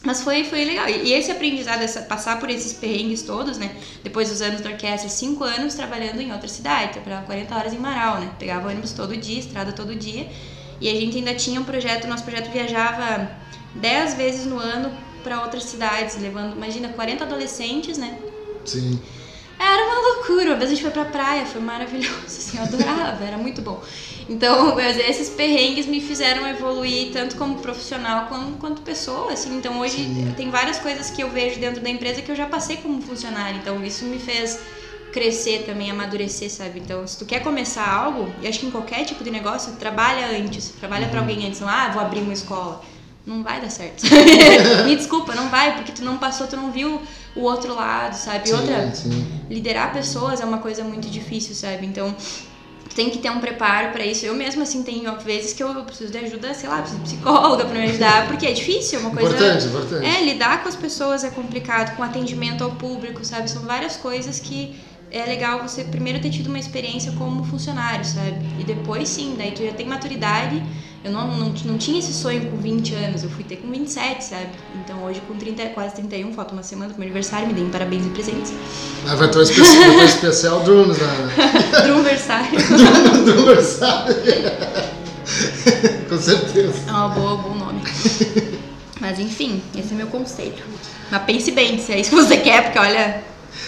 Mas 0.04 0.22
foi, 0.22 0.44
foi 0.44 0.65
legal. 0.65 0.89
E 0.89 1.13
esse 1.13 1.32
aprendizado, 1.32 1.82
essa, 1.82 2.02
passar 2.02 2.39
por 2.39 2.50
esses 2.50 2.74
perrengues 2.74 3.22
todos, 3.24 3.58
né? 3.58 3.76
Depois 4.04 4.30
dos 4.30 4.41
anos 4.41 4.62
da 4.62 4.70
orquestra, 4.70 5.10
cinco 5.10 5.44
anos 5.44 5.74
trabalhando 5.74 6.20
em 6.20 6.32
outra 6.32 6.48
cidade. 6.48 6.94
Trabalhava 6.94 7.26
40 7.26 7.56
horas 7.56 7.74
em 7.74 7.80
Marau, 7.80 8.20
né? 8.20 8.30
Pegava 8.38 8.70
ônibus 8.70 8.91
todo 8.91 9.15
dia, 9.15 9.39
estrada 9.39 9.72
todo 9.72 9.96
dia. 9.96 10.30
E 10.80 10.89
a 10.89 10.94
gente 10.94 11.18
ainda 11.18 11.34
tinha 11.34 11.60
um 11.60 11.63
projeto, 11.63 12.08
nosso 12.08 12.24
projeto 12.24 12.52
viajava 12.52 13.32
10 13.76 14.13
vezes 14.15 14.46
no 14.46 14.60
ano 14.60 14.91
para 15.24 15.41
outras 15.41 15.63
cidades, 15.63 16.18
levando, 16.22 16.56
imagina, 16.56 16.89
40 16.89 17.24
adolescentes, 17.24 17.98
né? 17.98 18.20
Sim. 18.63 19.00
Era 19.60 19.86
uma 19.86 20.00
loucura. 20.08 20.52
Uma 20.52 20.56
vez 20.58 20.72
a 20.72 20.74
gente 20.74 20.82
foi 20.82 20.91
pra 20.91 21.06
praia, 21.06 21.46
foi 21.46 21.62
maravilhoso, 21.62 22.26
assim, 22.26 22.58
eu 22.58 22.63
adorava, 22.63 23.24
era 23.24 23.38
muito 23.38 23.62
bom. 23.62 23.82
Então, 24.28 24.80
esses 24.80 25.30
perrengues 25.30 25.86
me 25.86 26.02
fizeram 26.02 26.48
evoluir 26.48 27.12
tanto 27.12 27.36
como 27.36 27.60
profissional 27.60 28.26
quanto, 28.28 28.58
quanto 28.58 28.82
pessoa, 28.82 29.32
assim. 29.32 29.56
Então, 29.56 29.80
hoje 29.80 29.98
Sim. 29.98 30.34
tem 30.36 30.50
várias 30.50 30.80
coisas 30.80 31.12
que 31.12 31.22
eu 31.22 31.30
vejo 31.30 31.60
dentro 31.60 31.82
da 31.82 31.89
empresa 31.89 32.22
que 32.22 32.32
eu 32.32 32.36
já 32.36 32.48
passei 32.48 32.78
como 32.78 33.02
funcionário. 33.02 33.60
Então, 33.60 33.84
isso 33.84 34.04
me 34.06 34.18
fez 34.18 34.60
crescer 35.13 35.63
também, 35.65 35.91
amadurecer, 35.91 36.52
sabe? 36.52 36.80
Então, 36.80 37.06
se 37.08 37.18
tu 37.18 37.26
quer 37.26 37.41
começar 37.41 37.88
algo, 37.88 38.34
e 38.41 38.48
acho 38.48 38.60
que 38.60 38.65
em 38.65 38.72
qualquer 38.72 39.06
tipo 39.06 39.24
de 39.24 39.32
negócio, 39.32 39.74
trabalha 39.74 40.28
antes, 40.28 40.74
trabalha 40.80 41.08
pra 41.08 41.20
alguém 41.20 41.48
antes, 41.48 41.62
não, 41.62 41.70
ah, 41.70 41.89
vou 41.94 42.02
abrir 42.02 42.20
uma 42.20 42.34
escola. 42.34 42.82
Não 43.26 43.41
vai 43.41 43.62
dar 43.62 43.70
certo. 43.70 44.04
Me 44.86 44.96
desculpa, 44.96 45.34
não 45.34 45.50
vai, 45.50 45.76
porque 45.76 45.91
tu 45.91 46.04
não 46.04 46.18
passou, 46.18 46.48
tu 46.48 46.58
não 46.58 46.72
viu 46.72 47.02
o 47.36 47.41
outro 47.41 47.76
lado, 47.76 48.15
sabe? 48.15 48.48
Sim, 48.48 48.56
outra, 48.56 48.91
sim. 48.95 49.26
liderar 49.50 49.93
pessoas 49.93 50.39
é 50.39 50.45
uma 50.45 50.60
coisa 50.60 50.84
muito 50.84 51.10
difícil, 51.10 51.54
sabe? 51.54 51.86
Então, 51.86 52.15
tem 52.95 53.10
que 53.10 53.17
ter 53.17 53.30
um 53.30 53.39
preparo 53.39 53.91
pra 53.91 54.06
isso. 54.06 54.26
Eu 54.26 54.34
mesma, 54.34 54.63
assim, 54.63 54.82
tenho 54.82 55.13
vezes 55.19 55.52
que 55.52 55.62
eu 55.62 55.74
preciso 55.84 56.12
de 56.12 56.17
ajuda, 56.17 56.54
sei 56.54 56.69
lá, 56.69 56.78
preciso 56.78 57.02
de 57.02 57.10
psicóloga 57.10 57.65
pra 57.65 57.78
me 57.78 57.89
ajudar, 57.89 58.28
porque 58.30 58.45
é 58.45 58.54
difícil, 58.54 59.00
é 59.00 59.02
uma 59.02 59.12
coisa... 59.12 59.36
Importante, 59.36 59.65
importante. 59.65 60.06
É, 60.06 60.24
lidar 60.24 60.63
com 60.63 60.69
as 60.69 60.76
pessoas 60.76 61.24
é 61.26 61.30
complicado, 61.30 61.95
com 61.98 62.04
atendimento 62.04 62.63
ao 62.63 62.71
público, 62.71 63.24
sabe? 63.26 63.50
São 63.50 63.63
várias 63.63 63.98
coisas 63.98 64.39
que 64.39 64.80
é 65.12 65.26
legal 65.26 65.62
você 65.62 65.84
primeiro 65.84 66.19
ter 66.21 66.30
tido 66.30 66.48
uma 66.48 66.60
experiência 66.60 67.12
como 67.13 67.43
funcionário, 67.43 68.06
sabe? 68.06 68.45
E 68.60 68.63
depois 68.63 69.10
sim, 69.10 69.36
daí 69.38 69.52
tu 69.52 69.63
já 69.63 69.74
tem 69.74 69.86
maturidade. 69.86 70.62
Eu 71.06 71.12
não, 71.12 71.28
não, 71.38 71.54
não 71.65 71.78
tinha 71.78 72.00
esse 72.00 72.12
sonho 72.12 72.50
com 72.50 72.58
20 72.58 72.96
anos, 72.96 73.24
eu 73.24 73.30
fui 73.30 73.44
ter 73.44 73.58
com 73.58 73.70
27, 73.70 74.24
sabe? 74.24 74.48
Então 74.84 75.04
hoje 75.04 75.22
com 75.28 75.36
30, 75.36 75.68
quase 75.68 75.94
31, 75.94 76.34
falta 76.34 76.54
uma 76.54 76.63
semana 76.63 76.89
pro 76.89 77.00
meu 77.00 77.06
aniversário, 77.06 77.48
me 77.48 77.54
deem 77.54 77.70
parabéns 77.70 78.08
e 78.08 78.10
presentes. 78.10 78.52
Ah, 79.08 79.13
vai 79.13 79.30
ter 79.30 79.38
um 79.38 79.41
especial, 79.44 79.91
um 79.91 80.04
especial 80.04 80.60
Drums 80.62 80.98
na, 80.98 81.82
Drumversário. 81.84 82.60
no 83.24 83.34
aniversário. 83.34 84.15
Com 86.10 86.18
certeza. 86.18 86.74
É 86.88 86.91
uma 86.91 87.10
boa, 87.10 87.38
bom 87.38 87.54
nome. 87.54 87.82
Mas 89.00 89.20
enfim, 89.20 89.62
esse 89.78 89.94
é 89.94 89.96
meu 89.96 90.08
conselho. 90.08 90.63
Mas 91.12 91.24
pense 91.24 91.52
bem 91.52 91.78
se 91.78 91.91
é 91.91 92.00
isso 92.00 92.10
que 92.10 92.15
você 92.15 92.38
quer, 92.38 92.63
porque 92.63 92.80
olha, 92.80 93.24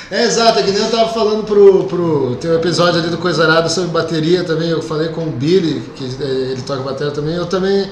É, 0.10 0.26
exato, 0.26 0.60
é 0.60 0.64
que 0.64 0.72
nem 0.72 0.82
eu 0.82 0.90
tava 0.90 1.14
falando 1.14 1.44
pro, 1.44 1.84
pro. 1.86 2.38
Tem 2.40 2.52
um 2.52 2.56
episódio 2.56 3.00
ali 3.00 3.10
do 3.10 3.18
Coisa 3.18 3.44
Arada 3.44 3.70
sobre 3.70 3.92
bateria 3.92 4.44
também. 4.44 4.70
Eu 4.70 4.82
falei 4.82 5.10
com 5.10 5.26
o 5.26 5.32
Billy, 5.32 5.84
que 5.96 6.04
eh, 6.04 6.52
ele 6.52 6.62
toca 6.62 6.82
bateria 6.82 7.12
também. 7.12 7.36
Eu 7.36 7.46
também. 7.46 7.90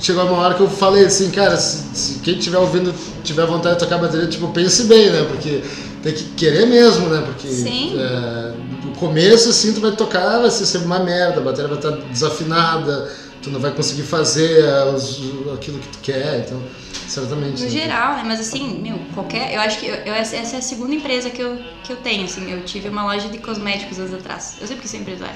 Chegou 0.00 0.24
uma 0.24 0.38
hora 0.38 0.54
que 0.54 0.60
eu 0.60 0.68
falei 0.68 1.04
assim, 1.04 1.30
cara, 1.30 1.56
se, 1.56 1.82
se 1.92 2.18
quem 2.20 2.38
estiver 2.38 2.58
ouvindo 2.58 2.94
tiver 3.24 3.44
vontade 3.44 3.74
de 3.74 3.80
tocar 3.80 3.98
bateria, 3.98 4.26
tipo, 4.28 4.48
pense 4.48 4.84
bem, 4.84 5.10
né? 5.10 5.26
Porque 5.28 5.62
tem 6.02 6.14
que 6.14 6.24
querer 6.36 6.66
mesmo, 6.66 7.08
né? 7.08 7.22
Porque 7.26 7.48
Sim. 7.48 7.98
é, 7.98 8.52
no 8.84 8.92
começo, 8.92 9.50
assim, 9.50 9.72
tu 9.72 9.80
vai 9.80 9.92
tocar, 9.92 10.38
vai 10.40 10.50
ser 10.50 10.64
sempre 10.64 10.86
uma 10.86 11.00
merda, 11.00 11.40
a 11.40 11.42
bateria 11.42 11.68
vai 11.68 11.76
estar 11.76 11.90
desafinada, 11.90 13.10
tu 13.42 13.50
não 13.50 13.60
vai 13.60 13.70
conseguir 13.72 14.02
fazer 14.02 14.64
é, 14.64 14.84
os- 14.84 15.20
aquilo 15.54 15.78
que 15.78 15.88
tu 15.88 15.98
quer, 16.02 16.40
então, 16.46 16.62
certamente. 17.08 17.58
No 17.60 17.64
né? 17.64 17.70
geral, 17.70 18.16
né? 18.16 18.22
Mas 18.26 18.40
assim, 18.40 18.78
meu, 18.80 18.98
qualquer. 19.14 19.54
Eu 19.54 19.60
acho 19.60 19.78
que 19.78 19.86
eu, 19.86 19.94
eu- 19.94 20.14
essa 20.14 20.36
essa 20.36 20.56
é 20.56 20.58
a 20.58 20.62
segunda 20.62 20.94
empresa 20.94 21.30
que 21.30 21.40
eu, 21.40 21.58
que 21.82 21.92
eu 21.92 21.96
tenho, 21.96 22.24
assim. 22.24 22.50
Eu 22.50 22.62
tive 22.64 22.88
uma 22.88 23.04
loja 23.04 23.28
de 23.28 23.38
cosméticos 23.38 23.98
anos 23.98 24.14
atrás. 24.14 24.56
Eu 24.60 24.66
sempre 24.66 24.82
quis 24.82 24.90
ser 24.90 24.98
empresária. 24.98 25.34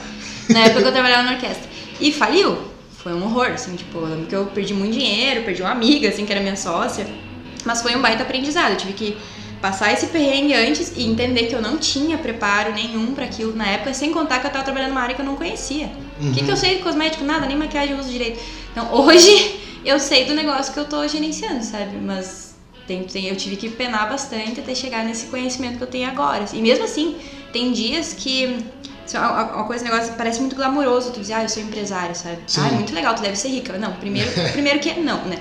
Na 0.51 0.61
época 0.61 0.83
que 0.83 0.88
eu 0.88 0.93
trabalhava 0.93 1.23
na 1.23 1.33
orquestra. 1.33 1.69
E 2.01 2.12
faliu. 2.12 2.59
Foi 3.03 3.12
um 3.12 3.23
horror, 3.25 3.49
assim, 3.53 3.77
tipo, 3.77 3.99
eu 3.99 4.07
lembro 4.07 4.27
que 4.27 4.35
eu 4.35 4.47
perdi 4.47 4.73
muito 4.73 4.95
dinheiro, 4.95 5.43
perdi 5.45 5.61
uma 5.61 5.71
amiga, 5.73 6.09
assim, 6.09 6.25
que 6.25 6.33
era 6.33 6.40
minha 6.40 6.57
sócia. 6.57 7.07
Mas 7.62 7.83
foi 7.83 7.95
um 7.95 8.01
baita 8.01 8.23
aprendizado. 8.23 8.71
Eu 8.73 8.77
tive 8.79 8.93
que 8.95 9.17
passar 9.64 9.94
esse 9.94 10.09
perrengue 10.09 10.53
antes 10.53 10.92
e 10.94 11.05
entender 11.07 11.44
que 11.46 11.55
eu 11.55 11.62
não 11.62 11.79
tinha 11.79 12.18
preparo 12.18 12.74
nenhum 12.74 13.14
pra 13.14 13.24
aquilo 13.24 13.57
na 13.57 13.66
época, 13.66 13.94
sem 13.94 14.12
contar 14.12 14.38
que 14.40 14.46
eu 14.46 14.50
tava 14.50 14.62
trabalhando 14.62 14.90
numa 14.90 15.00
área 15.00 15.14
que 15.14 15.22
eu 15.22 15.24
não 15.24 15.37
conhecia. 15.37 15.90
O 16.20 16.33
que, 16.35 16.44
que 16.44 16.50
eu 16.50 16.57
sei 16.57 16.77
de 16.77 16.83
cosmético? 16.83 17.24
Nada, 17.24 17.46
nem 17.46 17.57
maquiagem 17.57 17.94
eu 17.94 17.98
uso 17.98 18.11
direito. 18.11 18.38
Então, 18.70 18.92
hoje 18.92 19.59
eu 19.83 19.98
sei 19.98 20.27
do 20.27 20.35
negócio 20.35 20.70
que 20.74 20.79
eu 20.79 20.85
tô 20.85 21.09
gerenciando, 21.09 21.64
sabe? 21.64 21.96
Mas 21.96 22.55
tem, 22.87 23.05
tem- 23.05 23.27
eu 23.29 23.37
tive 23.37 23.57
que 23.57 23.70
penar 23.70 24.07
bastante 24.07 24.61
até 24.61 24.74
chegar 24.74 25.03
nesse 25.03 25.27
conhecimento 25.29 25.79
que 25.79 25.85
eu 25.85 25.88
tenho 25.88 26.11
agora. 26.11 26.44
E 26.53 26.61
mesmo 26.61 26.85
assim, 26.85 27.16
tem 27.50 27.72
dias 27.72 28.12
que. 28.12 28.59
se 29.07 29.16
Uma 29.16 29.64
coisa, 29.64 29.83
um 29.83 29.88
negócio 29.88 30.12
parece 30.12 30.40
muito 30.40 30.57
glamouroso, 30.57 31.11
tu 31.11 31.20
dizer, 31.20 31.33
ah, 31.33 31.42
eu 31.42 31.48
sou 31.48 31.62
empresário, 31.62 32.14
sabe? 32.14 32.37
Sim. 32.46 32.61
Ah, 32.62 32.68
é 32.68 32.72
muito 32.72 32.94
legal, 32.94 33.14
tu 33.14 33.22
deve 33.22 33.37
ser 33.37 33.48
rica. 33.48 33.79
Não, 33.79 33.94
primeiro, 33.94 34.31
primeiro 34.53 34.79
que 34.79 34.92
não, 35.00 35.24
né? 35.24 35.38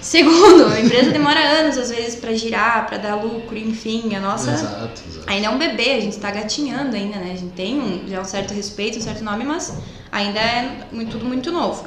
Segundo, 0.00 0.66
a 0.66 0.80
empresa 0.80 1.10
demora 1.10 1.40
anos, 1.40 1.76
às 1.76 1.90
vezes, 1.90 2.14
pra 2.14 2.32
girar, 2.32 2.86
pra 2.86 2.98
dar 2.98 3.16
lucro, 3.16 3.56
enfim, 3.58 4.14
a 4.14 4.20
nossa. 4.20 4.52
Exato, 4.52 5.02
exato. 5.08 5.24
Ainda 5.26 5.48
é 5.48 5.50
um 5.50 5.58
bebê, 5.58 5.94
a 5.94 6.00
gente 6.00 6.18
tá 6.18 6.30
gatinhando 6.30 6.94
ainda, 6.94 7.18
né? 7.18 7.32
A 7.32 7.36
gente 7.36 7.52
tem 7.52 7.80
um, 7.80 8.08
já 8.08 8.20
um 8.20 8.24
certo 8.24 8.54
respeito, 8.54 8.98
um 8.98 9.02
certo 9.02 9.24
nome, 9.24 9.44
mas 9.44 9.76
ainda 10.12 10.38
é 10.38 10.86
muito, 10.92 11.12
tudo 11.12 11.24
muito 11.24 11.50
novo. 11.50 11.84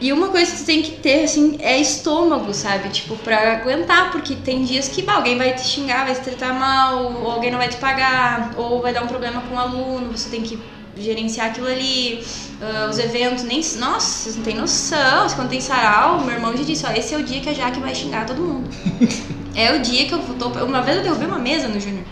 E 0.00 0.12
uma 0.12 0.28
coisa 0.28 0.52
que 0.52 0.58
tu 0.58 0.64
tem 0.64 0.82
que 0.82 0.92
ter, 0.92 1.24
assim, 1.24 1.56
é 1.60 1.76
estômago, 1.78 2.54
sabe? 2.54 2.88
Tipo, 2.90 3.16
pra 3.16 3.54
aguentar, 3.54 4.12
porque 4.12 4.36
tem 4.36 4.62
dias 4.62 4.86
que 4.88 5.02
bah, 5.02 5.14
alguém 5.14 5.36
vai 5.36 5.54
te 5.54 5.66
xingar, 5.66 6.04
vai 6.04 6.14
te 6.14 6.20
tratar 6.20 6.52
mal, 6.52 7.14
ou 7.20 7.30
alguém 7.30 7.50
não 7.50 7.58
vai 7.58 7.68
te 7.68 7.78
pagar, 7.78 8.52
ou 8.56 8.80
vai 8.80 8.92
dar 8.92 9.02
um 9.02 9.08
problema 9.08 9.40
com 9.40 9.54
o 9.56 9.58
aluno, 9.58 10.16
você 10.16 10.30
tem 10.30 10.42
que 10.42 10.56
gerenciar 11.00 11.48
aquilo 11.48 11.66
ali, 11.66 12.24
ah, 12.60 12.88
os 12.90 12.98
eventos, 12.98 13.44
nem. 13.44 13.60
Nossa, 13.78 14.24
vocês 14.24 14.36
não 14.36 14.42
têm 14.42 14.56
noção. 14.56 15.26
Quando 15.34 15.48
tem 15.48 15.60
sarau, 15.60 16.20
meu 16.20 16.34
irmão 16.34 16.56
já 16.56 16.64
disse, 16.64 16.84
ó, 16.86 16.90
esse 16.90 17.14
é 17.14 17.18
o 17.18 17.22
dia 17.22 17.40
que 17.40 17.48
a 17.48 17.52
Jaque 17.52 17.80
vai 17.80 17.94
xingar 17.94 18.26
todo 18.26 18.40
mundo. 18.40 18.68
É 19.54 19.74
o 19.74 19.80
dia 19.80 20.06
que 20.06 20.12
eu 20.12 20.20
tô. 20.38 20.50
Uma 20.64 20.82
vez 20.82 20.98
eu 20.98 21.02
derrubei 21.02 21.26
uma 21.26 21.38
mesa 21.40 21.66
no 21.66 21.80
Júnior. 21.80 22.04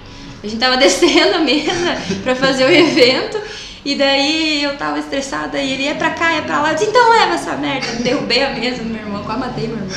A 0.43 0.49
gente 0.49 0.59
tava 0.59 0.77
descendo 0.79 1.37
a 1.37 1.39
mesa 1.39 1.97
pra 2.25 2.35
fazer 2.35 2.65
o 2.65 2.69
evento. 2.69 3.41
E 3.85 3.95
daí 3.95 4.65
eu 4.65 4.77
tava 4.77 4.99
estressada 4.99 5.57
e 5.57 5.71
ele 5.71 5.87
é 5.87 5.95
pra 5.95 6.11
cá, 6.11 6.33
é 6.33 6.41
pra 6.41 6.61
lá. 6.61 6.73
Eu 6.73 6.75
disse, 6.75 6.91
então 6.91 7.09
leva 7.09 7.35
essa 7.35 7.55
merda. 7.55 8.03
Derrubei 8.03 8.43
a 8.43 8.51
mesa 8.51 8.83
do 8.83 8.89
meu 8.89 9.01
irmão, 9.01 9.23
quase 9.23 9.39
matei 9.39 9.69
meu 9.69 9.77
irmão. 9.77 9.89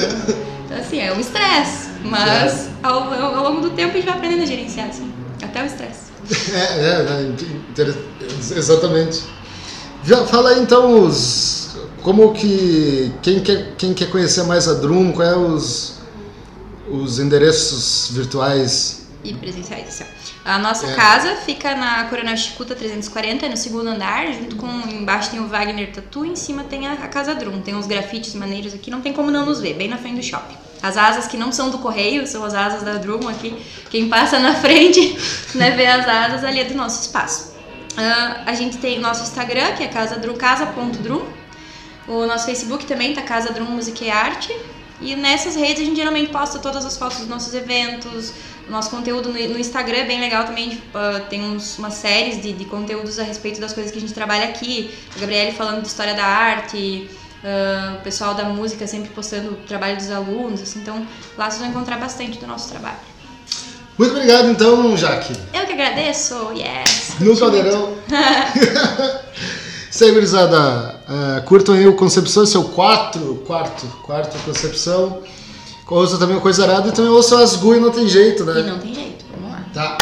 Então 0.64 0.78
assim, 0.78 1.00
é 1.00 1.12
um 1.12 1.20
estresse. 1.20 1.90
Mas 2.04 2.70
ao, 2.84 3.12
ao 3.12 3.52
longo 3.52 3.62
do 3.62 3.72
tempo 3.72 3.94
a 3.94 3.96
gente 3.96 4.06
vai 4.06 4.14
aprendendo 4.14 4.44
a 4.44 4.46
gerenciar, 4.46 4.90
assim. 4.90 5.12
Até 5.60 5.64
o 5.64 5.66
estresse. 5.66 6.10
É, 6.54 7.22
é, 7.22 7.22
inter- 7.72 7.96
exatamente. 8.56 9.24
Já 10.04 10.26
fala 10.26 10.52
aí 10.52 10.62
então 10.62 11.04
os. 11.06 11.78
Como 12.02 12.34
que. 12.34 13.12
Quem 13.22 13.42
quer, 13.42 13.76
quem 13.78 13.94
quer 13.94 14.10
conhecer 14.10 14.44
mais 14.44 14.68
a 14.68 14.74
Drum, 14.76 15.12
quais 15.12 15.32
é 15.32 15.36
os, 15.36 15.94
os 16.90 17.20
endereços 17.20 18.10
virtuais? 18.12 18.98
e 19.22 19.34
presenciais. 19.34 19.88
Assim. 19.90 20.06
A 20.46 20.58
nossa 20.58 20.88
É. 20.88 20.96
casa 20.96 21.36
fica 21.46 21.76
na 21.76 22.06
Coronel 22.06 22.38
Chicuta 22.38 22.74
340, 22.74 23.50
no 23.50 23.58
segundo 23.58 23.90
andar, 23.90 24.32
junto 24.34 24.56
com 24.56 24.66
embaixo 24.90 25.30
tem 25.32 25.42
o 25.42 25.48
Wagner 25.50 25.92
Tatu, 25.92 26.24
em 26.24 26.38
cima 26.38 26.64
tem 26.64 26.88
a, 26.88 26.94
a 26.94 27.08
Casa 27.10 27.36
Drum. 27.36 27.60
Tem 27.62 27.76
uns 27.76 27.86
grafites 27.86 28.34
maneiros 28.34 28.74
aqui, 28.74 28.90
não 28.90 29.02
tem 29.02 29.12
como 29.12 29.30
não 29.30 29.46
nos 29.46 29.60
ver, 29.60 29.74
bem 29.74 29.90
na 29.90 29.98
frente 29.98 30.16
do 30.22 30.24
shopping. 30.24 30.56
As 30.82 30.98
asas 30.98 31.28
que 31.28 31.38
não 31.38 31.52
são 31.52 31.70
do 31.70 31.80
correio, 31.80 32.26
são 32.26 32.44
as 32.44 32.54
asas 32.54 32.84
da 32.84 32.94
Drum 32.94 33.28
aqui. 33.28 33.56
Quem 33.90 34.08
passa 34.08 34.40
na 34.40 34.56
frente, 34.56 35.18
né, 35.56 35.72
vê 35.72 35.86
as 35.86 36.08
asas 36.08 36.44
ali 36.44 36.60
é 36.60 36.66
do 36.66 36.76
nosso 36.76 37.02
espaço. 37.02 37.54
Ah, 37.98 38.44
a 38.46 38.54
gente 38.54 38.78
tem 38.78 38.98
o 38.98 39.02
nosso 39.02 39.24
Instagram, 39.24 39.74
que 39.74 39.84
é 39.84 39.88
casa 39.88 40.18
Drum, 40.18 40.36
casa.drum. 40.36 41.26
O 42.08 42.26
nosso 42.26 42.46
Facebook 42.46 42.86
também 42.86 43.14
tá 43.14 43.22
Casa 43.22 43.52
Drum 43.52 43.66
Música 43.66 44.04
e 44.04 44.10
Arte. 44.10 44.56
E 45.02 45.16
nessas 45.16 45.56
redes 45.56 45.82
a 45.82 45.86
gente 45.86 45.98
geralmente 45.98 46.32
posta 46.32 46.60
todas 46.60 46.86
as 46.86 46.98
fotos 46.98 47.20
dos 47.20 47.28
nossos 47.28 47.54
eventos, 47.54 48.34
nosso 48.70 48.90
conteúdo 48.90 49.30
no, 49.30 49.60
Instagram 49.60 50.00
é 50.00 50.06
bem 50.06 50.20
legal 50.20 50.46
também. 50.46 50.82
ah, 50.94 51.22
tem 51.30 51.42
uns, 51.42 51.78
umas 51.78 51.96
séries 51.96 52.42
de, 52.42 52.54
de 52.54 52.66
conteúdos 52.66 53.18
a 53.20 53.24
respeito 53.24 53.60
das 53.60 53.74
coisas 53.74 53.92
que 53.92 53.98
a 53.98 54.02
gente 54.02 54.14
trabalha 54.14 54.46
aqui. 54.46 54.92
A 55.16 55.20
Gabriele 55.20 55.52
falando 55.54 55.82
de 55.82 55.88
história 55.88 56.14
da 56.14 56.26
arte, 56.26 57.10
ah, 57.44 57.98
o 58.00 58.04
pessoal 58.04 58.34
da 58.34 58.46
música 58.46 58.86
sempre 58.88 59.10
postando 59.10 59.52
o 59.52 59.56
trabalho 59.56 59.98
dos 59.98 60.12
alunos. 60.12 60.62
assim, 60.62 60.80
então 60.80 61.06
lá 61.38 61.50
vocês 61.50 61.62
vão 61.62 61.70
encontrar 61.70 61.98
bastante 61.98 62.38
do 62.40 62.48
nosso 62.48 62.70
trabalho. 62.70 62.98
Muito 63.98 64.14
obrigado 64.16 64.50
então, 64.50 64.96
Jaque. 64.96 65.34
Eu 65.54 65.66
que 65.66 65.74
agradeço, 65.74 66.34
yes! 66.54 67.16
No 67.20 67.38
Caldeirão. 67.38 67.96
Isso 69.92 70.04
aí, 70.06 70.12
gurizada. 70.12 70.96
Uh, 71.10 71.42
curtam 71.46 71.76
aí 71.76 71.88
o 71.88 71.96
Concepção, 71.96 72.44
esse 72.44 72.56
é 72.56 72.60
o 72.60 72.66
quatro, 72.66 73.44
quarto, 73.46 73.86
quarto 74.04 74.38
Concepção. 74.46 75.22
Ouça 75.88 76.18
também 76.20 76.38
o 76.38 76.42
Coisa 76.42 76.64
Arada 76.64 76.90
e 76.90 76.92
também 76.92 77.10
ouça 77.12 77.42
as 77.42 77.56
GUI, 77.56 77.80
não 77.80 77.90
tem 77.90 78.08
jeito, 78.08 78.44
E 78.44 78.46
né? 78.46 78.62
não 78.62 78.78
tem 78.78 78.94
jeito, 78.94 79.26
vamos 79.36 79.52
lá. 79.52 79.66
Tá. 79.74 79.98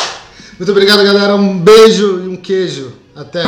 Muito 0.59 0.69
obrigado, 0.69 1.01
galera. 1.03 1.35
Um 1.35 1.57
beijo 1.57 2.23
e 2.25 2.27
um 2.27 2.35
queijo. 2.35 2.93
Até. 3.15 3.41